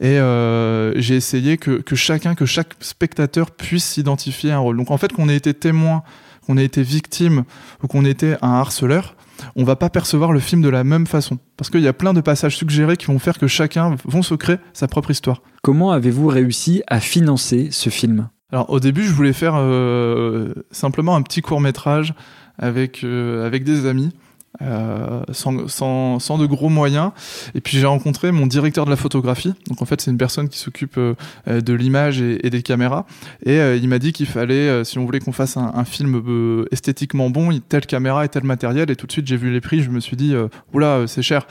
Et 0.00 0.18
euh, 0.18 0.92
j'ai 0.96 1.16
essayé 1.16 1.58
que, 1.58 1.82
que 1.82 1.96
chacun, 1.96 2.36
que 2.36 2.46
chaque 2.46 2.74
spectateur 2.80 3.50
puisse 3.50 3.84
s'identifier 3.84 4.52
à 4.52 4.56
un 4.56 4.58
rôle. 4.60 4.76
Donc 4.76 4.92
en 4.92 4.96
fait, 4.96 5.12
qu'on 5.12 5.28
ait 5.28 5.36
été 5.36 5.52
témoin, 5.52 6.04
qu'on 6.46 6.56
ait 6.56 6.64
été 6.64 6.82
victime 6.82 7.42
ou 7.82 7.88
qu'on 7.88 8.04
ait 8.04 8.10
été 8.10 8.36
un 8.40 8.52
harceleur, 8.52 9.16
on 9.56 9.64
va 9.64 9.74
pas 9.74 9.90
percevoir 9.90 10.30
le 10.30 10.38
film 10.38 10.62
de 10.62 10.68
la 10.68 10.84
même 10.84 11.08
façon. 11.08 11.38
Parce 11.56 11.70
qu'il 11.70 11.80
y 11.80 11.88
a 11.88 11.92
plein 11.92 12.12
de 12.12 12.20
passages 12.20 12.56
suggérés 12.56 12.96
qui 12.96 13.06
vont 13.06 13.18
faire 13.18 13.38
que 13.38 13.48
chacun 13.48 13.96
vont 14.04 14.22
se 14.22 14.36
créer 14.36 14.58
sa 14.74 14.86
propre 14.86 15.10
histoire. 15.10 15.42
Comment 15.62 15.90
avez-vous 15.90 16.28
réussi 16.28 16.84
à 16.86 17.00
financer 17.00 17.70
ce 17.72 17.90
film? 17.90 18.28
Alors 18.52 18.68
au 18.68 18.80
début, 18.80 19.04
je 19.04 19.12
voulais 19.12 19.32
faire 19.32 19.54
euh, 19.56 20.52
simplement 20.70 21.16
un 21.16 21.22
petit 21.22 21.40
court 21.40 21.60
métrage 21.60 22.12
avec 22.58 23.02
euh, 23.02 23.46
avec 23.46 23.64
des 23.64 23.86
amis. 23.86 24.12
Euh, 24.60 25.22
sans, 25.32 25.66
sans, 25.66 26.18
sans, 26.18 26.36
de 26.36 26.44
gros 26.44 26.68
moyens. 26.68 27.12
Et 27.54 27.62
puis 27.62 27.78
j'ai 27.78 27.86
rencontré 27.86 28.32
mon 28.32 28.46
directeur 28.46 28.84
de 28.84 28.90
la 28.90 28.96
photographie. 28.96 29.54
Donc 29.68 29.80
en 29.80 29.86
fait 29.86 30.02
c'est 30.02 30.10
une 30.10 30.18
personne 30.18 30.50
qui 30.50 30.58
s'occupe 30.58 30.98
euh, 30.98 31.14
de 31.46 31.72
l'image 31.72 32.20
et, 32.20 32.50
des 32.50 32.62
caméras. 32.62 33.06
Et 33.46 33.58
euh, 33.58 33.76
il 33.76 33.88
m'a 33.88 33.98
dit 33.98 34.12
qu'il 34.12 34.26
fallait, 34.26 34.84
si 34.84 34.98
on 34.98 35.06
voulait 35.06 35.20
qu'on 35.20 35.32
fasse 35.32 35.56
un, 35.56 35.84
film 35.84 36.22
esthétiquement 36.70 37.30
bon, 37.30 37.58
telle 37.66 37.86
caméra 37.86 38.26
et 38.26 38.28
tel 38.28 38.44
matériel. 38.44 38.90
Et 38.90 38.96
tout 38.96 39.06
de 39.06 39.12
suite 39.12 39.26
j'ai 39.26 39.38
vu 39.38 39.50
les 39.50 39.62
prix, 39.62 39.82
je 39.82 39.90
me 39.90 40.00
suis 40.00 40.16
dit 40.16 40.34
oula 40.74 41.04
c'est 41.06 41.22
cher. 41.22 41.46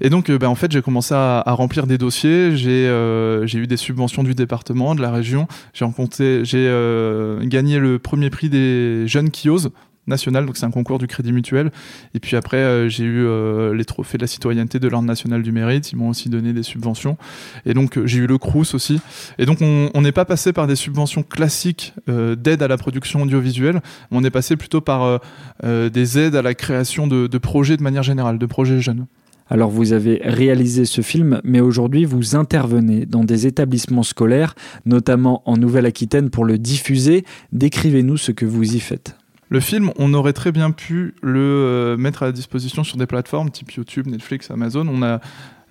Et 0.00 0.08
donc 0.08 0.30
ben, 0.30 0.48
en 0.48 0.54
fait 0.54 0.72
j'ai 0.72 0.82
commencé 0.82 1.14
à, 1.14 1.42
remplir 1.46 1.86
des 1.86 1.98
dossiers. 1.98 2.56
J'ai 2.56 2.88
j'ai 3.44 3.58
eu 3.58 3.66
des 3.66 3.76
subventions 3.76 4.22
du 4.22 4.34
département, 4.34 4.94
de 4.94 5.02
la 5.02 5.10
région. 5.10 5.46
J'ai 5.74 5.84
rencontré, 5.84 6.44
j'ai 6.44 6.66
gagné 7.42 7.78
le 7.78 7.98
premier 7.98 8.30
prix 8.30 8.48
des 8.48 9.06
jeunes 9.06 9.30
qui 9.30 9.50
osent 9.50 9.70
national, 10.08 10.46
donc 10.46 10.56
c'est 10.56 10.66
un 10.66 10.70
concours 10.70 10.98
du 10.98 11.06
Crédit 11.06 11.32
Mutuel. 11.32 11.70
Et 12.14 12.20
puis 12.20 12.36
après, 12.36 12.56
euh, 12.56 12.88
j'ai 12.88 13.04
eu 13.04 13.24
euh, 13.24 13.74
les 13.74 13.84
trophées 13.84 14.18
de 14.18 14.22
la 14.22 14.26
citoyenneté 14.26 14.78
de 14.78 14.88
l'Ordre 14.88 15.06
national 15.06 15.42
du 15.42 15.52
mérite. 15.52 15.92
Ils 15.92 15.96
m'ont 15.96 16.08
aussi 16.08 16.28
donné 16.28 16.52
des 16.52 16.62
subventions. 16.62 17.16
Et 17.66 17.74
donc 17.74 17.98
euh, 17.98 18.06
j'ai 18.06 18.18
eu 18.18 18.26
le 18.26 18.38
Crous 18.38 18.74
aussi. 18.74 19.00
Et 19.38 19.46
donc 19.46 19.58
on 19.60 20.00
n'est 20.00 20.12
pas 20.12 20.24
passé 20.24 20.52
par 20.52 20.66
des 20.66 20.76
subventions 20.76 21.22
classiques 21.22 21.94
d'aide 22.06 22.62
à 22.62 22.68
la 22.68 22.76
production 22.76 23.22
audiovisuelle. 23.22 23.80
On 24.10 24.24
est 24.24 24.30
passé 24.30 24.56
plutôt 24.56 24.80
par 24.80 25.20
des 25.62 26.18
aides 26.18 26.36
à 26.36 26.42
la 26.42 26.54
création 26.54 27.06
de, 27.06 27.26
de 27.26 27.38
projets 27.38 27.76
de 27.76 27.82
manière 27.82 28.02
générale, 28.02 28.38
de 28.38 28.46
projets 28.46 28.80
jeunes. 28.80 29.06
Alors 29.50 29.70
vous 29.70 29.92
avez 29.92 30.20
réalisé 30.22 30.84
ce 30.84 31.00
film, 31.00 31.40
mais 31.44 31.60
aujourd'hui 31.60 32.04
vous 32.04 32.36
intervenez 32.36 33.06
dans 33.06 33.24
des 33.24 33.46
établissements 33.46 34.02
scolaires, 34.02 34.54
notamment 34.84 35.42
en 35.46 35.56
Nouvelle-Aquitaine, 35.56 36.30
pour 36.30 36.44
le 36.44 36.58
diffuser. 36.58 37.24
Décrivez-nous 37.52 38.16
ce 38.16 38.32
que 38.32 38.44
vous 38.44 38.74
y 38.74 38.80
faites. 38.80 39.17
Le 39.50 39.60
film, 39.60 39.92
on 39.96 40.12
aurait 40.14 40.34
très 40.34 40.52
bien 40.52 40.70
pu 40.70 41.14
le 41.22 41.40
euh, 41.40 41.96
mettre 41.96 42.22
à 42.22 42.26
la 42.26 42.32
disposition 42.32 42.84
sur 42.84 42.98
des 42.98 43.06
plateformes 43.06 43.50
type 43.50 43.72
YouTube, 43.72 44.06
Netflix, 44.06 44.50
Amazon. 44.50 44.86
On 44.88 45.02
a 45.02 45.20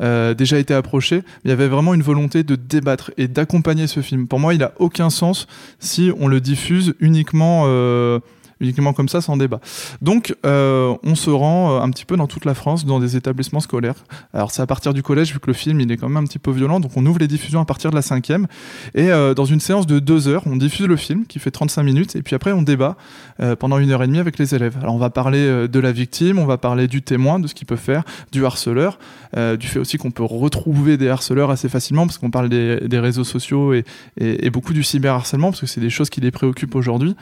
euh, 0.01 0.33
déjà 0.33 0.57
été 0.57 0.73
approché. 0.73 1.23
Il 1.43 1.49
y 1.49 1.51
avait 1.51 1.67
vraiment 1.67 1.93
une 1.93 2.01
volonté 2.01 2.43
de 2.43 2.55
débattre 2.55 3.11
et 3.17 3.27
d'accompagner 3.27 3.87
ce 3.87 4.01
film. 4.01 4.27
Pour 4.27 4.39
moi, 4.39 4.53
il 4.53 4.59
n'a 4.59 4.71
aucun 4.79 5.09
sens 5.09 5.47
si 5.79 6.11
on 6.19 6.27
le 6.27 6.41
diffuse 6.41 6.95
uniquement. 6.99 7.63
Euh, 7.67 8.19
uniquement 8.59 8.93
comme 8.93 9.09
ça, 9.09 9.21
sans 9.21 9.37
débat. 9.37 9.59
Donc, 10.01 10.35
euh, 10.45 10.95
on 11.03 11.15
se 11.15 11.29
rend 11.29 11.81
un 11.81 11.89
petit 11.89 12.05
peu 12.05 12.17
dans 12.17 12.27
toute 12.27 12.45
la 12.45 12.53
France, 12.53 12.85
dans 12.85 12.99
des 12.99 13.15
établissements 13.15 13.59
scolaires. 13.59 14.05
Alors, 14.33 14.51
c'est 14.51 14.61
à 14.61 14.67
partir 14.67 14.93
du 14.93 15.03
collège, 15.03 15.33
vu 15.33 15.39
que 15.39 15.47
le 15.47 15.53
film, 15.53 15.79
il 15.81 15.91
est 15.91 15.97
quand 15.97 16.09
même 16.09 16.23
un 16.23 16.27
petit 16.27 16.39
peu 16.39 16.51
violent, 16.51 16.79
donc 16.79 16.91
on 16.95 17.05
ouvre 17.05 17.19
les 17.19 17.27
diffusions 17.27 17.61
à 17.61 17.65
partir 17.65 17.91
de 17.91 17.95
la 17.95 18.01
cinquième. 18.01 18.47
Et 18.95 19.09
euh, 19.11 19.33
dans 19.33 19.45
une 19.45 19.59
séance 19.59 19.87
de 19.87 19.99
deux 19.99 20.27
heures, 20.27 20.43
on 20.45 20.55
diffuse 20.55 20.87
le 20.87 20.95
film, 20.95 21.25
qui 21.25 21.39
fait 21.39 21.51
35 21.51 21.83
minutes, 21.83 22.15
et 22.15 22.21
puis 22.21 22.35
après, 22.35 22.51
on 22.51 22.61
débat 22.61 22.97
euh, 23.39 23.55
pendant 23.55 23.79
une 23.79 23.91
heure 23.91 24.03
et 24.03 24.07
demie 24.07 24.19
avec 24.19 24.37
les 24.39 24.55
élèves. 24.55 24.77
Alors, 24.81 24.95
on 24.95 24.99
va 24.99 25.09
parler 25.09 25.67
de 25.67 25.79
la 25.79 25.91
victime, 25.91 26.39
on 26.39 26.45
va 26.45 26.57
parler 26.57 26.87
du 26.87 27.01
témoin, 27.01 27.39
de 27.39 27.47
ce 27.47 27.53
qu'il 27.53 27.67
peut 27.67 27.75
faire, 27.75 28.03
du 28.31 28.45
harceleur, 28.45 28.99
euh, 29.35 29.57
du 29.57 29.67
fait 29.67 29.79
aussi 29.79 29.97
qu'on 29.97 30.11
peut 30.11 30.23
retrouver 30.23 30.97
des 30.97 31.09
harceleurs 31.09 31.51
assez 31.51 31.69
facilement, 31.69 32.05
parce 32.05 32.17
qu'on 32.17 32.31
parle 32.31 32.49
des, 32.49 32.99
réseaux 32.99 33.23
sociaux 33.23 33.73
et, 33.73 34.49
beaucoup 34.49 34.73
du 34.73 34.83
cyberharcèlement, 34.83 35.51
parce 35.51 35.61
que 35.61 35.67
c'est 35.67 35.81
des 35.81 35.89
choses 35.89 36.09
qui 36.09 36.21
les 36.21 36.31
préoccupent 36.31 36.75
aujourd'hui. 36.75 37.15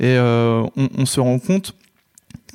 Et 0.00 0.16
euh, 0.16 0.64
on, 0.78 1.06
se 1.06 1.20
rend 1.20 1.38
compte 1.38 1.74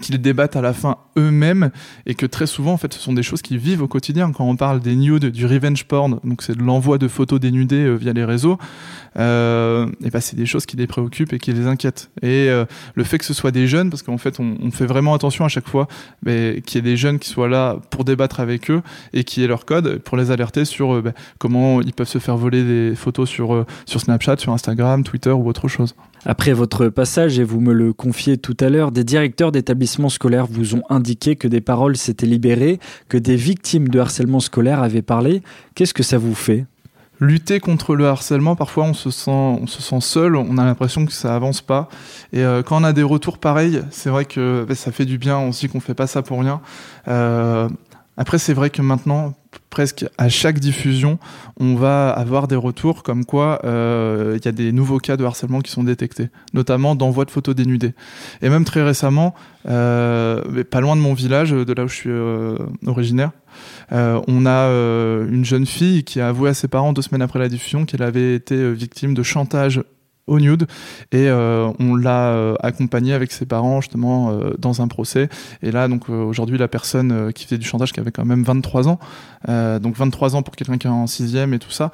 qu'ils 0.02 0.20
débattent 0.20 0.56
à 0.56 0.62
la 0.62 0.74
fin 0.74 0.98
eux-mêmes 1.18 1.70
et 2.06 2.16
que 2.16 2.26
très 2.26 2.48
souvent 2.48 2.74
en 2.74 2.78
fait 2.78 2.94
ce 2.94 3.00
sont 3.00 3.14
des 3.14 3.22
choses 3.22 3.42
qu'ils 3.42 3.60
vivent 3.60 3.84
au 3.84 3.88
quotidien. 3.88 4.32
Quand 4.32 4.46
on 4.46 4.56
parle 4.56 4.80
des 4.80 4.96
nudes 4.96 5.28
du 5.28 5.46
revenge 5.46 5.86
porn 5.86 6.20
donc 6.24 6.42
c'est 6.42 6.58
de 6.58 6.64
l'envoi 6.64 6.98
de 6.98 7.08
photos 7.08 7.40
dénudées 7.40 7.86
euh, 7.86 7.96
via 7.96 8.12
les 8.12 8.26
réseaux 8.26 8.58
euh, 9.18 9.88
et 10.04 10.10
ben 10.10 10.20
c'est 10.20 10.36
des 10.36 10.48
choses 10.48 10.66
qui 10.66 10.78
les 10.78 10.88
préoccupent 10.88 11.34
et 11.34 11.40
qui 11.40 11.54
les 11.54 11.68
inquiètent. 11.68 12.10
Et 12.22 12.50
euh, 12.50 12.66
le 12.96 13.04
fait 13.04 13.20
que 13.20 13.26
ce 13.26 13.34
soit 13.34 13.52
des 13.52 13.68
jeunes 13.68 13.90
parce 13.90 14.02
qu'en 14.02 14.18
fait 14.18 14.40
on, 14.40 14.72
fait 14.72 14.88
vraiment 14.88 15.14
attention 15.14 15.46
à 15.46 15.50
chaque 15.50 15.68
fois 15.68 15.88
ben, 16.24 16.60
qu'il 16.62 16.78
y 16.78 16.80
ait 16.80 16.92
des 16.92 16.98
jeunes 16.98 17.20
qui 17.20 17.30
soient 17.30 17.48
là 17.48 17.78
pour 17.92 18.04
débattre 18.04 18.40
avec 18.40 18.72
eux 18.72 18.82
et 19.14 19.24
qui 19.24 19.44
aient 19.44 19.48
leur 19.48 19.66
code 19.66 20.00
pour 20.00 20.18
les 20.18 20.32
alerter 20.32 20.66
sur 20.66 21.02
ben, 21.04 21.14
comment 21.38 21.82
ils 21.82 21.94
peuvent 21.94 22.08
se 22.08 22.18
faire 22.18 22.38
voler 22.38 22.64
des 22.64 22.96
photos 22.96 23.30
sur 23.30 23.66
sur 23.86 24.02
Snapchat 24.02 24.38
sur 24.38 24.52
Instagram 24.52 25.04
Twitter 25.04 25.32
ou 25.32 25.48
autre 25.48 25.68
chose 25.68 25.94
après 26.26 26.54
votre 26.54 26.88
passage, 26.90 27.40
et 27.40 27.44
vous 27.44 27.60
me 27.60 27.74
le 27.74 27.94
confiez 27.94 28.38
tout 28.38 28.56
à 28.60 28.70
l'heure, 28.70 28.92
des 28.92 29.04
directeurs 29.04 29.52
d'établissements 29.52 30.10
scolaires 30.10 30.48
vous 30.48 30.76
ont 30.76 30.84
indiqué 30.90 31.36
que 31.36 31.48
des 31.48 31.62
paroles 31.62 31.98
s'étaient 31.98 32.26
libérées, 32.26 32.80
que 33.10 33.18
des 33.18 33.36
victimes 33.36 33.90
de 33.90 34.00
harcèlement 34.00 34.40
scolaire 34.40 34.82
avaient 34.82 35.02
parlé. 35.02 35.42
Qu'est-ce 35.76 35.94
que 35.94 36.04
ça 36.04 36.18
vous 36.18 36.36
fait? 36.36 36.66
Lutter 37.20 37.60
contre 37.60 37.96
le 37.96 38.08
harcèlement, 38.08 38.56
parfois 38.56 38.86
on 38.86 38.94
se 38.94 39.10
sent, 39.10 39.32
on 39.32 39.68
se 39.68 39.82
sent 39.82 40.02
seul, 40.02 40.36
on 40.36 40.58
a 40.58 40.66
l'impression 40.66 41.06
que 41.06 41.14
ça 41.14 41.36
avance 41.36 41.62
pas. 41.62 41.88
Et 42.34 42.44
euh, 42.44 42.64
quand 42.64 42.82
on 42.82 42.84
a 42.84 42.92
des 42.92 43.04
retours 43.04 43.38
pareils, 43.38 43.82
c'est 43.92 44.10
vrai 44.10 44.26
que 44.26 44.66
bah, 44.68 44.76
ça 44.76 44.92
fait 44.92 45.06
du 45.06 45.18
bien. 45.18 45.38
On 45.38 45.52
se 45.52 45.62
dit 45.62 45.70
qu'on 45.70 45.80
fait 45.80 45.94
pas 45.94 46.08
ça 46.08 46.22
pour 46.22 46.40
rien. 46.40 46.60
Euh, 47.08 47.70
après, 48.16 48.38
c'est 48.38 48.54
vrai 48.54 48.70
que 48.70 48.82
maintenant, 48.82 49.34
presque 49.70 50.06
à 50.20 50.30
chaque 50.30 50.60
diffusion, 50.60 51.18
on 51.60 51.76
va 51.76 52.12
avoir 52.12 52.48
des 52.48 52.56
retours 52.56 53.02
comme 53.02 53.26
quoi 53.26 53.60
il 53.64 53.70
euh, 53.70 54.40
y 54.44 54.48
a 54.48 54.52
des 54.52 54.72
nouveaux 54.72 55.00
cas 55.00 55.18
de 55.18 55.24
harcèlement 55.24 55.62
qui 55.62 55.72
sont 55.72 55.84
détectés, 55.84 56.30
notamment 56.54 56.96
d'envoi 56.96 57.26
de 57.26 57.32
photos 57.32 57.56
dénudées. 57.56 57.94
Et 58.44 58.50
même 58.50 58.66
très 58.66 58.84
récemment, 58.84 59.34
euh, 59.68 60.64
pas 60.64 60.80
loin 60.80 60.96
de 60.96 61.02
mon 61.02 61.16
village, 61.16 61.52
de 61.52 61.74
là 61.74 61.86
où 61.86 61.88
je 61.88 61.96
suis 61.96 62.10
euh, 62.12 62.58
originaire, 62.86 63.32
on 63.92 64.46
a 64.46 64.68
une 65.30 65.46
jeune 65.46 65.66
fille 65.66 66.04
qui 66.04 66.20
a 66.20 66.28
avoué 66.28 66.50
à 66.50 66.54
ses 66.54 66.68
parents 66.68 66.94
deux 66.94 67.04
semaines 67.04 67.22
après 67.22 67.40
la 67.40 67.50
diffusion 67.50 67.86
qu'elle 67.86 68.02
avait 68.02 68.36
été 68.36 68.74
victime 68.74 69.14
de 69.14 69.22
chantage 69.22 69.84
au 70.28 70.40
nude 70.40 70.68
et 71.12 71.28
euh, 71.28 71.70
on 71.80 71.96
l'a 71.96 72.30
euh, 72.30 72.56
accompagné 72.62 73.14
avec 73.14 73.32
ses 73.32 73.46
parents 73.46 73.82
justement 73.82 74.32
euh, 74.32 74.54
dans 74.58 74.82
un 74.82 74.88
procès 74.88 75.28
et 75.62 75.72
là 75.72 75.90
donc 75.90 76.08
aujourd'hui 76.10 76.58
la 76.58 76.70
personne 76.70 77.34
qui 77.34 77.44
faisait 77.44 77.58
du 77.58 77.66
chantage 77.66 77.92
qui 77.92 78.00
avait 78.00 78.12
quand 78.12 78.26
même 78.26 78.44
23 78.44 78.88
ans 78.88 79.00
donc 79.48 79.98
23 79.98 80.36
ans 80.36 80.42
pour 80.42 80.56
quelqu'un 80.56 80.78
qui 80.78 80.88
est 80.88 80.90
en 80.90 81.08
sixième 81.08 81.54
et 81.54 81.60
tout 81.60 81.72
ça 81.72 81.92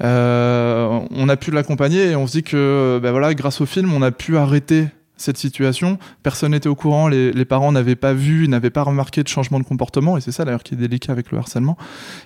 on 0.00 1.28
a 1.28 1.36
pu 1.36 1.50
l'accompagner 1.50 2.10
et 2.10 2.16
on 2.16 2.26
se 2.26 2.32
dit 2.32 2.42
que 2.42 2.98
ben 3.02 3.10
voilà 3.10 3.34
grâce 3.34 3.60
au 3.60 3.66
film 3.66 3.92
on 3.92 4.02
a 4.02 4.10
pu 4.10 4.36
arrêter 4.36 4.86
cette 5.18 5.38
situation, 5.38 5.96
personne 6.22 6.50
n'était 6.50 6.68
au 6.68 6.74
courant, 6.74 7.08
les 7.08 7.44
parents 7.46 7.72
n'avaient 7.72 7.96
pas 7.96 8.12
vu, 8.12 8.48
n'avaient 8.48 8.68
pas 8.68 8.82
remarqué 8.82 9.22
de 9.22 9.28
changement 9.28 9.58
de 9.58 9.64
comportement, 9.64 10.18
et 10.18 10.20
c'est 10.20 10.30
ça 10.30 10.44
d'ailleurs 10.44 10.62
qui 10.62 10.74
est 10.74 10.76
délicat 10.76 11.10
avec 11.10 11.30
le 11.32 11.38
harcèlement. 11.38 11.78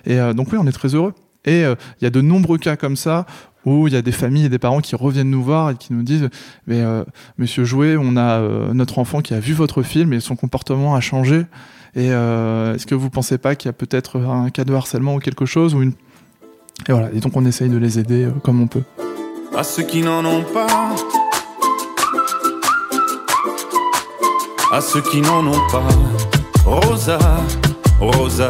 Et 0.05 0.17
donc 0.33 0.51
oui, 0.51 0.57
on 0.59 0.67
est 0.67 0.73
très 0.73 0.93
heureux. 0.93 1.13
Et 1.45 1.61
il 1.61 1.65
euh, 1.65 1.75
y 2.01 2.05
a 2.05 2.09
de 2.09 2.21
nombreux 2.21 2.57
cas 2.57 2.75
comme 2.75 2.95
ça 2.95 3.25
où 3.65 3.87
il 3.87 3.93
y 3.93 3.97
a 3.97 4.01
des 4.01 4.11
familles 4.11 4.45
et 4.45 4.49
des 4.49 4.59
parents 4.59 4.81
qui 4.81 4.95
reviennent 4.95 5.29
nous 5.29 5.43
voir 5.43 5.71
et 5.71 5.75
qui 5.75 5.93
nous 5.93 6.01
disent 6.01 6.29
mais 6.65 6.81
euh, 6.81 7.03
monsieur 7.37 7.63
Jouet 7.63 7.95
on 7.95 8.17
a 8.17 8.39
euh, 8.39 8.73
notre 8.73 8.97
enfant 8.97 9.21
qui 9.21 9.35
a 9.35 9.39
vu 9.39 9.53
votre 9.53 9.83
film 9.83 10.13
et 10.13 10.19
son 10.19 10.35
comportement 10.35 10.95
a 10.95 10.99
changé. 10.99 11.45
Et 11.93 12.07
est-ce 12.07 12.85
que 12.85 12.95
vous 12.95 13.09
pensez 13.09 13.37
pas 13.37 13.55
qu'il 13.55 13.67
y 13.67 13.69
a 13.69 13.73
peut-être 13.73 14.17
un 14.21 14.49
cas 14.49 14.63
de 14.63 14.73
harcèlement 14.73 15.15
ou 15.15 15.19
quelque 15.19 15.45
chose 15.45 15.75
et 16.87 16.93
voilà. 16.93 17.09
Et 17.13 17.19
donc 17.19 17.35
on 17.35 17.45
essaye 17.45 17.67
de 17.67 17.77
les 17.77 17.99
aider 17.99 18.29
comme 18.43 18.61
on 18.61 18.67
peut. 18.67 18.83
À 19.55 19.61
ceux 19.61 19.83
qui 19.83 20.01
n'en 20.01 20.23
ont 20.23 20.43
pas. 20.53 20.95
À 24.71 24.79
ceux 24.79 25.01
qui 25.01 25.19
n'en 25.19 25.45
ont 25.45 25.67
pas. 25.69 25.83
Rosa 26.65 27.19
Rosa 27.99 28.49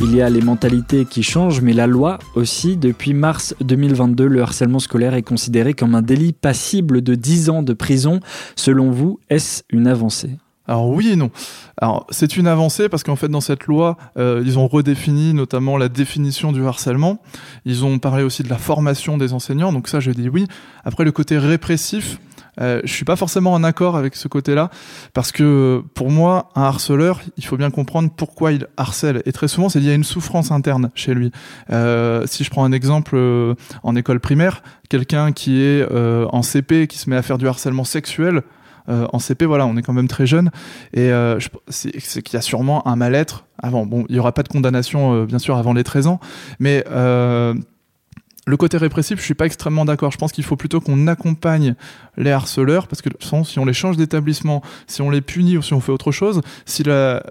il 0.00 0.14
y 0.14 0.22
a 0.22 0.30
les 0.30 0.40
mentalités 0.40 1.04
qui 1.04 1.22
changent, 1.22 1.60
mais 1.60 1.72
la 1.72 1.86
loi 1.86 2.18
aussi. 2.34 2.76
Depuis 2.76 3.14
mars 3.14 3.54
2022, 3.60 4.26
le 4.26 4.42
harcèlement 4.42 4.78
scolaire 4.78 5.14
est 5.14 5.22
considéré 5.22 5.74
comme 5.74 5.94
un 5.94 6.02
délit 6.02 6.32
passible 6.32 7.02
de 7.02 7.14
10 7.14 7.50
ans 7.50 7.62
de 7.62 7.72
prison. 7.72 8.20
Selon 8.54 8.90
vous, 8.90 9.18
est-ce 9.28 9.62
une 9.70 9.88
avancée? 9.88 10.38
Alors 10.68 10.90
oui 10.90 11.08
et 11.08 11.16
non. 11.16 11.30
Alors 11.80 12.06
c'est 12.10 12.36
une 12.36 12.46
avancée 12.46 12.90
parce 12.90 13.02
qu'en 13.02 13.16
fait 13.16 13.28
dans 13.28 13.40
cette 13.40 13.64
loi 13.64 13.96
euh, 14.18 14.42
ils 14.44 14.58
ont 14.58 14.68
redéfini 14.68 15.32
notamment 15.32 15.78
la 15.78 15.88
définition 15.88 16.52
du 16.52 16.64
harcèlement. 16.66 17.22
Ils 17.64 17.86
ont 17.86 17.98
parlé 17.98 18.22
aussi 18.22 18.42
de 18.42 18.50
la 18.50 18.58
formation 18.58 19.16
des 19.16 19.32
enseignants. 19.32 19.72
Donc 19.72 19.88
ça 19.88 19.98
je 19.98 20.10
dis 20.10 20.28
oui. 20.28 20.46
Après 20.84 21.04
le 21.04 21.12
côté 21.12 21.38
répressif, 21.38 22.20
euh, 22.60 22.80
je 22.84 22.92
suis 22.92 23.04
pas 23.04 23.16
forcément 23.16 23.52
en 23.52 23.64
accord 23.64 23.96
avec 23.96 24.16
ce 24.16 24.28
côté-là 24.28 24.70
parce 25.14 25.32
que 25.32 25.82
pour 25.94 26.10
moi 26.10 26.50
un 26.54 26.62
harceleur 26.62 27.20
il 27.36 27.44
faut 27.44 27.56
bien 27.56 27.70
comprendre 27.70 28.10
pourquoi 28.14 28.52
il 28.52 28.66
harcèle 28.76 29.22
et 29.26 29.32
très 29.32 29.48
souvent 29.48 29.68
c'est 29.68 29.80
lié 29.80 29.92
à 29.92 29.94
une 29.94 30.04
souffrance 30.04 30.50
interne 30.50 30.90
chez 30.94 31.14
lui. 31.14 31.30
Euh, 31.70 32.24
si 32.26 32.44
je 32.44 32.50
prends 32.50 32.64
un 32.64 32.72
exemple 32.72 33.14
euh, 33.16 33.54
en 33.82 33.96
école 33.96 34.20
primaire, 34.20 34.62
quelqu'un 34.88 35.32
qui 35.32 35.60
est 35.60 35.86
euh, 35.90 36.26
en 36.30 36.42
CP 36.42 36.86
qui 36.86 36.98
se 36.98 37.08
met 37.08 37.16
à 37.16 37.22
faire 37.22 37.38
du 37.38 37.46
harcèlement 37.46 37.84
sexuel 37.84 38.42
en 38.90 39.18
CP, 39.18 39.44
voilà, 39.44 39.66
on 39.66 39.76
est 39.76 39.82
quand 39.82 39.92
même 39.92 40.08
très 40.08 40.24
jeune 40.24 40.50
et 40.94 41.10
c'est 41.68 42.22
qu'il 42.22 42.32
y 42.32 42.36
a 42.38 42.40
sûrement 42.40 42.88
un 42.88 42.96
mal-être 42.96 43.44
avant. 43.62 43.84
Bon, 43.84 44.06
il 44.08 44.16
y 44.16 44.18
aura 44.18 44.32
pas 44.32 44.42
de 44.42 44.48
condamnation 44.48 45.24
bien 45.24 45.38
sûr 45.38 45.58
avant 45.58 45.74
les 45.74 45.84
13 45.84 46.06
ans, 46.06 46.20
mais 46.58 46.82
le 48.48 48.56
côté 48.56 48.78
répressif, 48.78 49.20
je 49.20 49.24
suis 49.24 49.34
pas 49.34 49.44
extrêmement 49.44 49.84
d'accord. 49.84 50.10
Je 50.10 50.16
pense 50.16 50.32
qu'il 50.32 50.42
faut 50.42 50.56
plutôt 50.56 50.80
qu'on 50.80 51.06
accompagne 51.06 51.74
les 52.16 52.30
harceleurs, 52.30 52.88
parce 52.88 53.02
que 53.02 53.10
si 53.44 53.58
on 53.58 53.64
les 53.66 53.74
change 53.74 53.98
d'établissement, 53.98 54.62
si 54.86 55.02
on 55.02 55.10
les 55.10 55.20
punit 55.20 55.58
ou 55.58 55.62
si 55.62 55.74
on 55.74 55.80
fait 55.80 55.92
autre 55.92 56.12
chose, 56.12 56.40
si 56.64 56.82
la, 56.82 57.22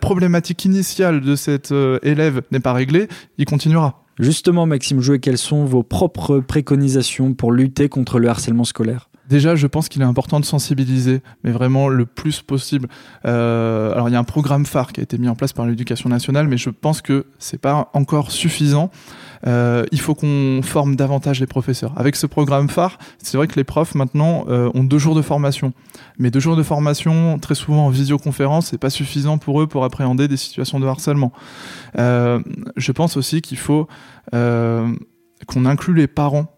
problématique 0.00 0.64
initiale 0.64 1.20
de 1.20 1.36
cet 1.36 1.70
euh, 1.70 1.98
élève 2.02 2.42
n'est 2.50 2.60
pas 2.60 2.72
réglée, 2.72 3.08
il 3.36 3.44
continuera. 3.44 4.02
Justement, 4.18 4.64
Maxime 4.64 5.00
Jouet, 5.00 5.18
quelles 5.18 5.36
sont 5.36 5.66
vos 5.66 5.82
propres 5.82 6.40
préconisations 6.40 7.34
pour 7.34 7.52
lutter 7.52 7.90
contre 7.90 8.18
le 8.18 8.28
harcèlement 8.28 8.64
scolaire? 8.64 9.10
Déjà, 9.28 9.56
je 9.56 9.66
pense 9.66 9.88
qu'il 9.88 10.02
est 10.02 10.06
important 10.06 10.40
de 10.40 10.44
sensibiliser, 10.44 11.20
mais 11.42 11.50
vraiment 11.50 11.88
le 11.88 12.06
plus 12.06 12.42
possible. 12.42 12.88
Euh, 13.24 13.92
alors, 13.92 14.08
il 14.08 14.12
y 14.12 14.14
a 14.14 14.18
un 14.18 14.24
programme 14.24 14.66
phare 14.66 14.92
qui 14.92 15.00
a 15.00 15.02
été 15.02 15.18
mis 15.18 15.28
en 15.28 15.34
place 15.34 15.52
par 15.52 15.66
l'éducation 15.66 16.08
nationale, 16.08 16.46
mais 16.46 16.56
je 16.56 16.70
pense 16.70 17.02
que 17.02 17.26
c'est 17.38 17.60
pas 17.60 17.90
encore 17.92 18.30
suffisant. 18.30 18.90
Euh, 19.46 19.84
il 19.92 20.00
faut 20.00 20.14
qu'on 20.14 20.60
forme 20.62 20.96
davantage 20.96 21.40
les 21.40 21.46
professeurs. 21.46 21.92
Avec 21.96 22.16
ce 22.16 22.26
programme 22.26 22.68
phare, 22.68 22.98
c'est 23.18 23.36
vrai 23.36 23.48
que 23.48 23.56
les 23.56 23.64
profs 23.64 23.94
maintenant 23.94 24.44
euh, 24.48 24.70
ont 24.74 24.84
deux 24.84 24.98
jours 24.98 25.14
de 25.14 25.22
formation, 25.22 25.72
mais 26.18 26.30
deux 26.30 26.40
jours 26.40 26.56
de 26.56 26.62
formation, 26.62 27.38
très 27.38 27.54
souvent 27.54 27.86
en 27.86 27.90
visioconférence, 27.90 28.68
c'est 28.68 28.78
pas 28.78 28.90
suffisant 28.90 29.38
pour 29.38 29.60
eux 29.60 29.66
pour 29.66 29.84
appréhender 29.84 30.28
des 30.28 30.36
situations 30.36 30.80
de 30.80 30.86
harcèlement. 30.86 31.32
Euh, 31.98 32.40
je 32.76 32.92
pense 32.92 33.16
aussi 33.16 33.42
qu'il 33.42 33.58
faut 33.58 33.88
qu'on 34.32 35.64
inclue 35.64 35.94
les 35.94 36.06
parents 36.06 36.55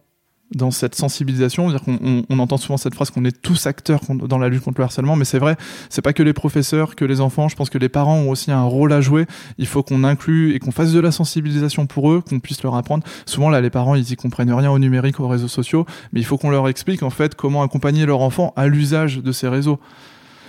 dans 0.54 0.70
cette 0.70 0.94
sensibilisation, 0.94 1.70
dire 1.70 1.82
on, 1.86 2.38
entend 2.38 2.56
souvent 2.56 2.78
cette 2.78 2.94
phrase 2.94 3.10
qu'on 3.10 3.24
est 3.24 3.42
tous 3.42 3.66
acteurs 3.66 4.00
dans 4.08 4.38
la 4.38 4.48
lutte 4.48 4.62
contre 4.62 4.80
le 4.80 4.84
harcèlement, 4.84 5.14
mais 5.14 5.24
c'est 5.24 5.38
vrai, 5.38 5.56
c'est 5.90 6.02
pas 6.02 6.12
que 6.12 6.22
les 6.22 6.32
professeurs, 6.32 6.96
que 6.96 7.04
les 7.04 7.20
enfants. 7.20 7.48
Je 7.48 7.56
pense 7.56 7.68
que 7.68 7.78
les 7.78 7.88
parents 7.88 8.16
ont 8.16 8.30
aussi 8.30 8.50
un 8.50 8.62
rôle 8.62 8.92
à 8.92 9.00
jouer. 9.00 9.26
Il 9.58 9.66
faut 9.66 9.82
qu'on 9.82 10.04
inclue 10.04 10.54
et 10.54 10.58
qu'on 10.58 10.70
fasse 10.70 10.92
de 10.92 11.00
la 11.00 11.12
sensibilisation 11.12 11.86
pour 11.86 12.10
eux, 12.10 12.22
qu'on 12.22 12.40
puisse 12.40 12.62
leur 12.62 12.74
apprendre. 12.76 13.04
Souvent 13.26 13.50
là, 13.50 13.60
les 13.60 13.70
parents 13.70 13.94
ils 13.94 14.10
y 14.10 14.16
comprennent 14.16 14.52
rien 14.52 14.70
au 14.70 14.78
numérique, 14.78 15.20
aux 15.20 15.28
réseaux 15.28 15.48
sociaux, 15.48 15.84
mais 16.12 16.20
il 16.20 16.24
faut 16.24 16.38
qu'on 16.38 16.50
leur 16.50 16.68
explique 16.68 17.02
en 17.02 17.10
fait 17.10 17.34
comment 17.34 17.62
accompagner 17.62 18.06
leur 18.06 18.20
enfant 18.20 18.52
à 18.56 18.68
l'usage 18.68 19.18
de 19.18 19.32
ces 19.32 19.48
réseaux. 19.48 19.78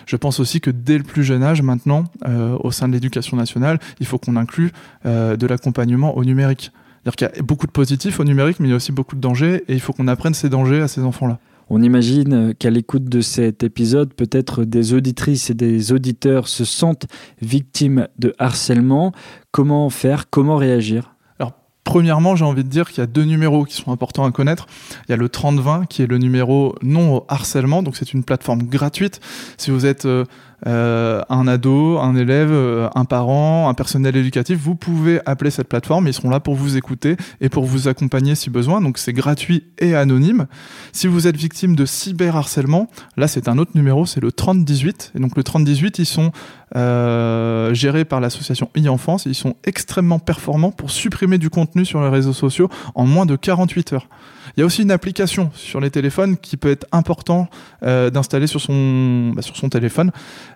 Je 0.05 0.15
pense 0.15 0.39
aussi 0.39 0.59
que 0.59 0.71
dès 0.71 0.97
le 0.97 1.03
plus 1.03 1.23
jeune 1.23 1.43
âge, 1.43 1.61
maintenant, 1.61 2.05
euh, 2.27 2.57
au 2.61 2.71
sein 2.71 2.87
de 2.87 2.93
l'éducation 2.93 3.37
nationale, 3.37 3.79
il 3.99 4.07
faut 4.07 4.17
qu'on 4.17 4.37
inclue 4.37 4.71
euh, 5.05 5.37
de 5.37 5.45
l'accompagnement 5.45 6.17
au 6.17 6.25
numérique. 6.25 6.71
C'est-à-dire 7.03 7.15
qu'il 7.15 7.37
y 7.37 7.39
a 7.39 7.43
beaucoup 7.43 7.67
de 7.67 7.71
positifs 7.71 8.19
au 8.19 8.23
numérique, 8.23 8.59
mais 8.59 8.67
il 8.67 8.71
y 8.71 8.73
a 8.73 8.77
aussi 8.77 8.91
beaucoup 8.91 9.15
de 9.15 9.21
dangers, 9.21 9.63
et 9.67 9.73
il 9.73 9.79
faut 9.79 9.93
qu'on 9.93 10.07
apprenne 10.07 10.33
ces 10.33 10.49
dangers 10.49 10.81
à 10.81 10.87
ces 10.87 11.01
enfants-là. 11.01 11.39
On 11.71 11.83
imagine 11.83 12.55
qu'à 12.55 12.71
l'écoute 12.71 13.05
de 13.05 13.21
cet 13.21 13.61
épisode, 13.61 14.13
peut-être 14.13 14.63
des 14.63 14.93
auditrices 14.93 15.51
et 15.51 15.53
des 15.53 15.91
auditeurs 15.91 16.47
se 16.47 16.65
sentent 16.65 17.05
victimes 17.41 18.07
de 18.17 18.33
harcèlement. 18.39 19.13
Comment 19.51 19.89
faire? 19.91 20.31
Comment 20.31 20.57
réagir? 20.57 21.13
Alors, 21.37 21.53
Premièrement, 21.83 22.35
j'ai 22.35 22.43
envie 22.43 22.63
de 22.63 22.69
dire 22.69 22.89
qu'il 22.89 22.97
y 22.97 23.03
a 23.03 23.07
deux 23.07 23.23
numéros 23.23 23.65
qui 23.65 23.75
sont 23.75 23.91
importants 23.91 24.25
à 24.25 24.31
connaître. 24.31 24.65
Il 25.07 25.11
y 25.11 25.13
a 25.13 25.17
le 25.17 25.29
3020 25.29 25.85
qui 25.85 26.01
est 26.01 26.07
le 26.07 26.17
numéro 26.17 26.73
non 26.81 27.17
au 27.17 27.25
harcèlement, 27.27 27.83
donc 27.83 27.97
c'est 27.97 28.13
une 28.13 28.23
plateforme 28.23 28.63
gratuite. 28.63 29.19
Si 29.57 29.69
vous 29.69 29.85
êtes 29.85 30.05
euh, 30.05 30.25
euh, 30.67 31.21
un 31.29 31.47
ado, 31.47 31.99
un 31.99 32.15
élève, 32.15 32.51
euh, 32.51 32.89
un 32.95 33.05
parent, 33.05 33.69
un 33.69 33.73
personnel 33.73 34.15
éducatif, 34.15 34.57
vous 34.57 34.75
pouvez 34.75 35.21
appeler 35.25 35.51
cette 35.51 35.67
plateforme. 35.67 36.07
Ils 36.07 36.13
seront 36.13 36.29
là 36.29 36.39
pour 36.39 36.55
vous 36.55 36.77
écouter 36.77 37.15
et 37.41 37.49
pour 37.49 37.65
vous 37.65 37.87
accompagner 37.87 38.35
si 38.35 38.49
besoin. 38.49 38.81
Donc 38.81 38.97
c'est 38.97 39.13
gratuit 39.13 39.63
et 39.79 39.95
anonyme. 39.95 40.47
Si 40.91 41.07
vous 41.07 41.27
êtes 41.27 41.37
victime 41.37 41.75
de 41.75 41.85
cyberharcèlement, 41.85 42.89
là 43.17 43.27
c'est 43.27 43.47
un 43.47 43.57
autre 43.57 43.71
numéro, 43.75 44.05
c'est 44.05 44.21
le 44.21 44.31
3018. 44.31 45.13
Et 45.15 45.19
donc 45.19 45.37
le 45.37 45.43
3018, 45.43 45.99
ils 45.99 46.05
sont 46.05 46.31
euh, 46.75 47.73
gérés 47.73 48.05
par 48.05 48.19
l'association 48.19 48.69
e-enfance. 48.77 49.25
Ils 49.25 49.35
sont 49.35 49.55
extrêmement 49.63 50.19
performants 50.19 50.71
pour 50.71 50.91
supprimer 50.91 51.37
du 51.37 51.49
contenu 51.49 51.85
sur 51.85 52.01
les 52.01 52.09
réseaux 52.09 52.33
sociaux 52.33 52.69
en 52.95 53.05
moins 53.05 53.25
de 53.25 53.35
48 53.35 53.93
heures. 53.93 54.07
Il 54.55 54.59
y 54.59 54.63
a 54.63 54.65
aussi 54.65 54.81
une 54.81 54.91
application 54.91 55.51
sur 55.53 55.79
les 55.79 55.89
téléphones 55.89 56.37
qui 56.37 56.57
peut 56.57 56.69
être 56.69 56.87
important 56.91 57.49
euh, 57.83 58.09
d'installer 58.09 58.47
sur 58.47 58.61
son 58.61 59.31
bah, 59.35 59.41
sur 59.41 59.55
son 59.55 59.69
téléphone. 59.69 60.11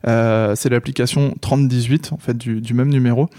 Euh, 0.07 0.55
c'est 0.55 0.69
l'application 0.69 1.35
3018 1.41 2.11
en 2.13 2.17
fait 2.17 2.37
du, 2.37 2.73
même 2.73 2.89
numéro. 2.89 3.29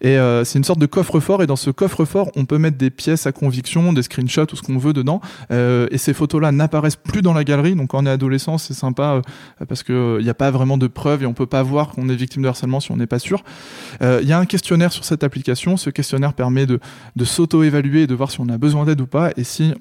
Et 0.00 0.18
euh, 0.18 0.44
c'est 0.44 0.58
une 0.58 0.64
sorte 0.64 0.78
de 0.78 0.86
coffre-fort. 0.86 1.42
Et 1.42 1.46
dans 1.46 1.56
ce 1.56 1.70
coffre-fort, 1.70 2.30
on 2.36 2.44
peut 2.44 2.58
mettre 2.58 2.76
des 2.76 2.90
pièces 2.90 3.26
à 3.26 3.32
conviction, 3.32 3.92
des 3.92 4.02
screenshots 4.02 4.52
ou 4.52 4.56
ce 4.56 4.62
qu'on 4.62 4.78
veut 4.78 4.92
dedans. 4.92 5.20
Et 5.50 5.98
ces 5.98 6.14
photos-là 6.14 6.52
n'apparaissent 6.52 6.96
plus 6.96 7.22
dans 7.22 7.32
la 7.32 7.44
galerie. 7.44 7.74
Donc 7.74 7.90
quand 7.90 8.02
on 8.02 8.06
est 8.06 8.10
adolescent, 8.10 8.58
c'est 8.58 8.74
sympa 8.74 9.22
parce 9.68 9.82
que 9.82 10.18
il 10.20 10.24
n'y 10.24 10.30
a 10.30 10.34
pas 10.34 10.50
vraiment 10.50 10.78
de 10.78 10.86
preuves 10.86 11.22
et 11.22 11.26
on 11.26 11.34
peut 11.34 11.46
pas 11.46 11.62
voir 11.62 11.90
qu'on 11.90 12.08
est 12.08 12.14
victime 12.14 12.42
de 12.42 12.48
harcèlement 12.48 12.80
si 12.80 12.92
on 12.92 12.96
n'est 12.96 13.06
pas 13.06 13.18
sûr. 13.18 13.42
Il 14.00 14.26
y 14.26 14.32
a 14.32 14.38
un 14.38 14.46
questionnaire 14.46 14.92
sur 14.92 15.04
cette 15.04 15.24
application. 15.24 15.76
Ce 15.76 15.90
questionnaire 15.90 16.34
permet 16.34 16.66
de, 16.66 16.80
de 17.16 17.24
s'auto-évaluer 17.24 18.02
et 18.02 18.06
de 18.06 18.14
voir 18.14 18.30
si 18.30 18.40
on 18.40 18.48
a 18.48 18.58
besoin 18.58 18.84
d'aide 18.84 19.00
ou 19.00 19.06
pas. 19.06 19.30
Et 19.36 19.44
si 19.44 19.74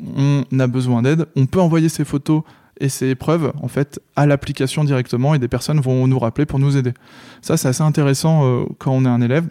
a 0.59 0.67
besoin 0.67 1.01
d'aide, 1.01 1.25
on 1.35 1.45
peut 1.45 1.59
envoyer 1.59 1.89
ses 1.89 2.05
photos 2.05 2.43
et 2.79 2.89
ces 2.89 3.15
preuves 3.15 3.53
en 3.61 3.67
fait 3.67 4.01
à 4.15 4.25
l'application 4.25 4.83
directement 4.83 5.33
et 5.33 5.39
des 5.39 5.47
personnes 5.47 5.79
vont 5.79 6.07
nous 6.07 6.19
rappeler 6.19 6.45
pour 6.45 6.59
nous 6.59 6.75
aider. 6.75 6.93
Ça 7.41 7.55
c'est 7.55 7.69
assez 7.69 7.83
intéressant 7.83 8.43
euh, 8.43 8.65
quand 8.79 8.91
on 8.91 9.05
est 9.05 9.09
un 9.09 9.21
élève. 9.21 9.45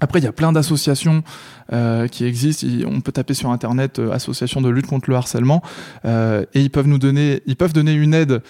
Après, 0.00 0.20
il 0.20 0.24
y 0.24 0.28
a 0.28 0.32
plein 0.32 0.52
d'associations 0.52 1.24
euh, 1.72 2.06
qui 2.06 2.24
existent. 2.24 2.64
On 2.86 3.00
peut 3.00 3.10
taper 3.10 3.34
sur 3.34 3.50
internet 3.50 3.98
euh, 3.98 4.12
association 4.12 4.60
de 4.60 4.68
lutte 4.68 4.86
contre 4.86 5.10
le 5.10 5.16
harcèlement 5.16 5.62
et 6.04 6.60
ils 6.60 6.70
peuvent 6.70 6.86
nous 6.86 6.98
donner, 6.98 7.42
ils 7.46 7.56
peuvent 7.56 7.72
donner 7.72 7.92
une 7.92 8.14
aide, 8.14 8.40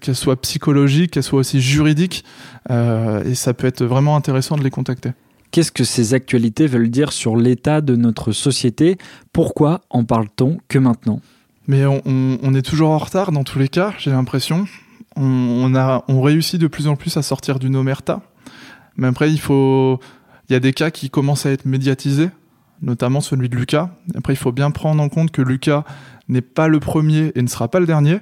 qu'elle 0.00 0.14
soit 0.14 0.40
psychologique, 0.40 1.10
qu'elle 1.10 1.24
soit 1.24 1.40
aussi 1.40 1.60
juridique, 1.60 2.24
et 2.70 3.34
ça 3.34 3.54
peut 3.54 3.66
être 3.66 3.84
vraiment 3.84 4.16
intéressant 4.16 4.56
de 4.56 4.62
les 4.62 4.70
contacter. 4.70 5.10
Qu'est-ce 5.54 5.70
que 5.70 5.84
ces 5.84 6.14
actualités 6.14 6.66
veulent 6.66 6.90
dire 6.90 7.12
sur 7.12 7.36
l'état 7.36 7.80
de 7.80 7.94
notre 7.94 8.32
société? 8.32 8.98
Pourquoi 9.32 9.82
en 9.88 10.02
parle-t-on 10.02 10.58
que 10.66 10.80
maintenant? 10.80 11.20
Mais 11.68 11.84
on, 11.86 12.54
est 12.54 12.62
toujours 12.62 12.90
en 12.90 12.98
retard 12.98 13.30
dans 13.30 13.44
tous 13.44 13.60
les 13.60 13.68
cas, 13.68 13.94
j'ai 13.96 14.10
l'impression. 14.10 14.66
On, 15.14 15.72
on 16.08 16.22
réussit 16.22 16.60
de 16.60 16.66
plus 16.66 16.88
en 16.88 16.96
plus 16.96 17.16
à 17.16 17.22
sortir 17.22 17.60
d'une 17.60 17.76
omerta. 17.76 18.22
Mais 18.96 19.06
après, 19.06 19.30
il 19.30 19.38
faut, 19.38 20.00
il 20.48 20.54
y 20.54 20.56
a 20.56 20.60
des 20.60 20.72
cas 20.72 20.90
qui 20.90 21.08
commencent 21.08 21.46
à 21.46 21.52
être 21.52 21.66
médiatisés, 21.66 22.30
notamment 22.82 23.20
celui 23.20 23.48
de 23.48 23.54
Lucas. 23.54 23.90
Après, 24.16 24.32
il 24.32 24.38
faut 24.38 24.50
bien 24.50 24.72
prendre 24.72 25.00
en 25.00 25.08
compte 25.08 25.30
que 25.30 25.40
Lucas 25.40 25.84
n'est 26.26 26.40
pas 26.40 26.66
le 26.66 26.80
premier 26.80 27.30
et 27.36 27.42
ne 27.42 27.46
sera 27.46 27.68
pas 27.68 27.78
le 27.78 27.86
dernier. 27.86 28.18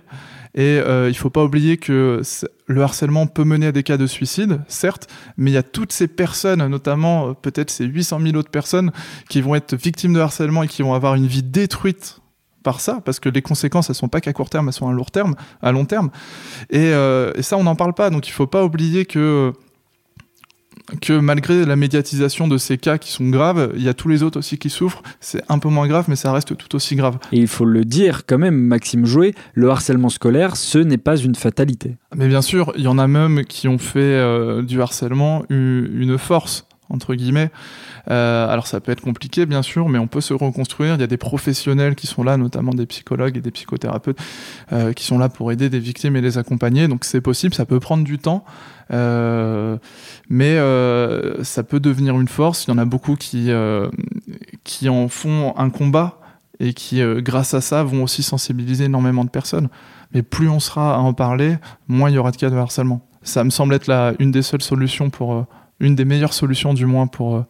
Et 0.55 0.79
euh, 0.79 1.09
il 1.09 1.15
faut 1.15 1.31
pas 1.31 1.43
oublier 1.43 1.79
que 1.79 2.21
le 2.67 2.83
harcèlement 2.83 3.27
peut 3.27 3.45
mener 3.45 3.69
à 3.69 3.73
des 3.73 3.83
cas 3.83 3.97
de 3.97 4.07
suicide, 4.07 4.61
certes, 4.69 5.09
mais 5.37 5.51
il 5.51 5.55
y 5.55 5.59
a 5.59 5.63
toutes 5.63 5.93
ces 5.93 6.09
personnes, 6.09 6.67
notamment 6.67 7.29
euh, 7.29 7.33
peut-être 7.33 7.71
ces 7.71 7.87
800 7.87 8.21
000 8.21 8.37
autres 8.37 8.51
personnes, 8.51 8.93
qui 9.31 9.41
vont 9.41 9.55
être 9.55 9.75
victimes 9.75 10.13
de 10.13 10.21
harcèlement 10.21 10.63
et 10.63 10.69
qui 10.69 10.83
vont 10.83 10.93
avoir 10.93 11.15
une 11.15 11.27
vie 11.27 11.43
détruite 11.43 12.21
par 12.63 12.81
ça, 12.81 13.01
parce 13.05 13.19
que 13.19 13.29
les 13.29 13.43
conséquences, 13.43 13.89
elles 13.89 13.97
sont 13.97 14.09
pas 14.09 14.21
qu'à 14.21 14.33
court 14.33 14.51
terme, 14.51 14.69
elles 14.69 14.75
sont 14.75 14.89
à, 14.89 14.93
long 14.93 15.05
terme, 15.05 15.35
à 15.63 15.73
long 15.73 15.85
terme. 15.85 16.11
Euh, 16.75 17.33
et, 17.35 17.43
ça, 17.43 17.57
on 17.57 17.65
n'en 17.65 17.75
parle 17.75 17.95
pas. 17.95 18.11
Donc, 18.11 18.29
il 18.29 18.33
faut 18.33 18.47
pas 18.47 18.65
oublier 18.65 19.05
que 19.05 19.53
que 21.01 21.13
malgré 21.13 21.65
la 21.65 21.77
médiatisation 21.77 22.49
de 22.49 22.59
ces 22.59 22.79
cas 22.79 22.99
qui 22.99 23.13
sont 23.13 23.29
graves, 23.29 23.73
il 23.77 23.83
y 23.83 23.89
a 23.89 23.95
tous 23.95 24.09
les 24.09 24.23
autres 24.23 24.39
aussi 24.39 24.59
qui 24.59 24.71
souffrent. 24.71 25.03
C'est 25.21 25.43
un 25.49 25.59
peu 25.59 25.69
moins 25.69 25.87
grave, 25.87 26.07
mais 26.09 26.17
ça 26.17 26.33
reste 26.33 26.57
tout 26.57 26.75
aussi 26.75 26.97
grave. 26.97 27.19
Et 27.33 27.39
il 27.39 27.49
faut 27.49 27.65
le 27.65 27.85
dire 27.85 28.27
quand 28.27 28.39
même, 28.39 28.57
Maxime 28.57 29.07
Jouet, 29.07 29.35
le 29.55 29.71
harcèlement 29.71 30.09
scolaire, 30.09 30.57
ce 30.57 30.79
n'est 30.79 30.99
pas 30.99 31.17
une 31.17 31.35
fatalité. 31.35 31.97
Mais 32.17 32.29
bien 32.29 32.43
sûr, 32.43 32.73
il 32.77 32.83
y 32.83 32.89
en 32.89 32.99
a 32.99 33.07
même 33.07 33.45
qui 33.45 33.69
ont 33.69 33.79
fait 33.79 34.01
euh, 34.01 34.63
du 34.63 34.81
harcèlement 34.81 35.45
une 35.49 36.19
force 36.19 36.67
entre 36.93 37.15
guillemets. 37.15 37.51
Euh, 38.11 38.49
alors 38.49 38.67
ça 38.67 38.81
peut 38.81 38.93
être 38.93 39.01
compliqué 39.01 39.47
bien 39.47 39.63
sûr, 39.63 39.89
mais 39.89 39.99
on 39.99 40.07
peut 40.07 40.21
se 40.21 40.35
reconstruire. 40.35 40.95
Il 40.95 41.01
y 41.01 41.05
a 41.05 41.09
des 41.09 41.17
professionnels 41.17 41.95
qui 41.95 42.07
sont 42.07 42.23
là, 42.23 42.37
notamment 42.37 42.73
des 42.73 42.87
psychologues 42.87 43.37
et 43.37 43.41
des 43.41 43.51
psychothérapeutes, 43.51 44.19
euh, 44.73 44.93
qui 44.93 45.05
sont 45.05 45.19
là 45.19 45.29
pour 45.29 45.51
aider 45.53 45.69
des 45.71 45.79
victimes 45.79 46.17
et 46.17 46.21
les 46.21 46.39
accompagner. 46.39 46.89
Donc 46.89 47.05
c'est 47.05 47.21
possible, 47.21 47.55
ça 47.55 47.65
peut 47.65 47.81
prendre 47.81 48.05
du 48.05 48.19
temps, 48.19 48.45
euh, 48.93 49.77
mais 50.29 50.57
ça 51.43 51.63
peut 51.63 51.81
devenir 51.81 52.21
une 52.21 52.29
force. 52.29 52.67
Il 52.67 52.71
y 52.71 52.73
en 52.75 52.79
a 52.79 52.85
beaucoup 52.85 53.17
qui 53.17 53.51
qui 54.65 54.89
en 54.89 55.09
font 55.09 55.55
un 55.57 55.71
combat 55.71 56.19
et 56.61 56.75
qui, 56.75 57.03
grâce 57.19 57.55
à 57.55 57.61
ça, 57.61 57.83
vont 57.83 58.03
aussi 58.05 58.23
sensibiliser 58.23 58.85
énormément 58.85 59.25
de 59.25 59.31
personnes. 59.31 59.69
Mais 60.15 60.23
plus 60.23 60.49
on 60.49 60.61
sera 60.61 60.95
à 60.95 60.99
en 60.99 61.15
parler, 61.15 61.57
moins 61.89 62.11
il 62.11 62.15
y 62.15 62.19
aura 62.19 62.31
de 62.31 62.37
cas 62.37 62.51
de 62.51 62.57
harcèlement. 62.57 63.01
Ça 63.23 63.45
me 63.45 63.51
semble 63.51 63.75
être 63.75 63.87
la, 63.87 64.13
une 64.19 64.31
des 64.31 64.43
seules 64.43 64.63
solutions 64.63 65.09
pour 65.09 65.47
une 65.83 65.95
des 65.97 66.07
meilleures 66.07 66.33
solutions 66.33 66.73
du 66.73 66.87
moins 66.87 67.07
pour, 67.07 67.37
euh, 67.37 67.45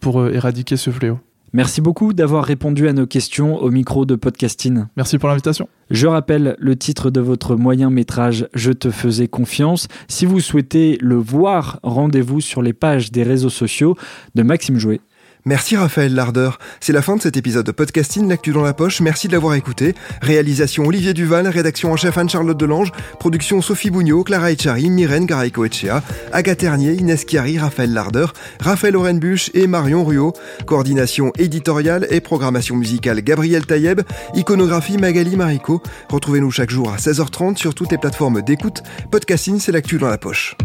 pour 0.00 0.20
euh, 0.20 0.32
éradiquer 0.32 0.76
ce 0.76 0.90
fléau. 0.90 1.18
Merci 1.52 1.80
beaucoup 1.80 2.12
d'avoir 2.12 2.44
répondu 2.44 2.88
à 2.88 2.92
nos 2.92 3.06
questions 3.06 3.56
au 3.56 3.70
micro 3.70 4.04
de 4.04 4.16
Podcasting. 4.16 4.84
Merci 4.96 5.16
pour 5.16 5.28
l'invitation. 5.28 5.68
Je 5.90 6.06
rappelle 6.06 6.56
le 6.58 6.76
titre 6.76 7.10
de 7.10 7.20
votre 7.20 7.56
moyen 7.56 7.88
métrage 7.88 8.48
Je 8.52 8.72
te 8.72 8.90
faisais 8.90 9.28
confiance. 9.28 9.86
Si 10.08 10.26
vous 10.26 10.40
souhaitez 10.40 10.98
le 11.00 11.14
voir, 11.14 11.78
rendez-vous 11.82 12.40
sur 12.40 12.60
les 12.60 12.72
pages 12.72 13.12
des 13.12 13.22
réseaux 13.22 13.48
sociaux 13.48 13.96
de 14.34 14.42
Maxime 14.42 14.78
Jouet. 14.78 15.00
Merci 15.46 15.76
Raphaël 15.76 16.12
Lardeur. 16.12 16.58
C'est 16.80 16.92
la 16.92 17.02
fin 17.02 17.14
de 17.14 17.22
cet 17.22 17.36
épisode 17.36 17.64
de 17.64 17.70
podcasting 17.70 18.28
L'actu 18.28 18.50
dans 18.50 18.64
la 18.64 18.74
poche. 18.74 19.00
Merci 19.00 19.28
de 19.28 19.32
l'avoir 19.32 19.54
écouté. 19.54 19.94
Réalisation 20.20 20.84
Olivier 20.84 21.14
Duval, 21.14 21.46
rédaction 21.46 21.92
en 21.92 21.96
chef 21.96 22.18
Anne-Charlotte 22.18 22.58
Delange, 22.58 22.90
production 23.20 23.62
Sophie 23.62 23.90
Bougnot, 23.90 24.24
Clara 24.24 24.50
Echari, 24.50 24.90
Myrène 24.90 25.24
Garaïco 25.24 25.64
Echea, 25.64 26.02
Agathe 26.32 26.58
Ternier, 26.58 26.94
Inès 26.94 27.24
Chiari, 27.24 27.60
Raphaël 27.60 27.92
Lardeur, 27.92 28.32
Raphaël 28.58 28.96
Orenbuch 28.96 29.52
et 29.54 29.68
Marion 29.68 30.04
Ruot. 30.04 30.32
Coordination 30.66 31.30
éditoriale 31.38 32.08
et 32.10 32.20
programmation 32.20 32.74
musicale 32.74 33.20
Gabriel 33.20 33.66
Taïeb, 33.66 34.00
iconographie 34.34 34.98
Magali 34.98 35.36
Marico. 35.36 35.80
Retrouvez-nous 36.08 36.50
chaque 36.50 36.70
jour 36.70 36.92
à 36.92 36.96
16h30 36.96 37.56
sur 37.56 37.72
toutes 37.72 37.92
les 37.92 37.98
plateformes 37.98 38.42
d'écoute. 38.42 38.82
Podcasting, 39.12 39.60
c'est 39.60 39.70
l'actu 39.70 39.98
dans 39.98 40.08
la 40.08 40.18
poche. 40.18 40.56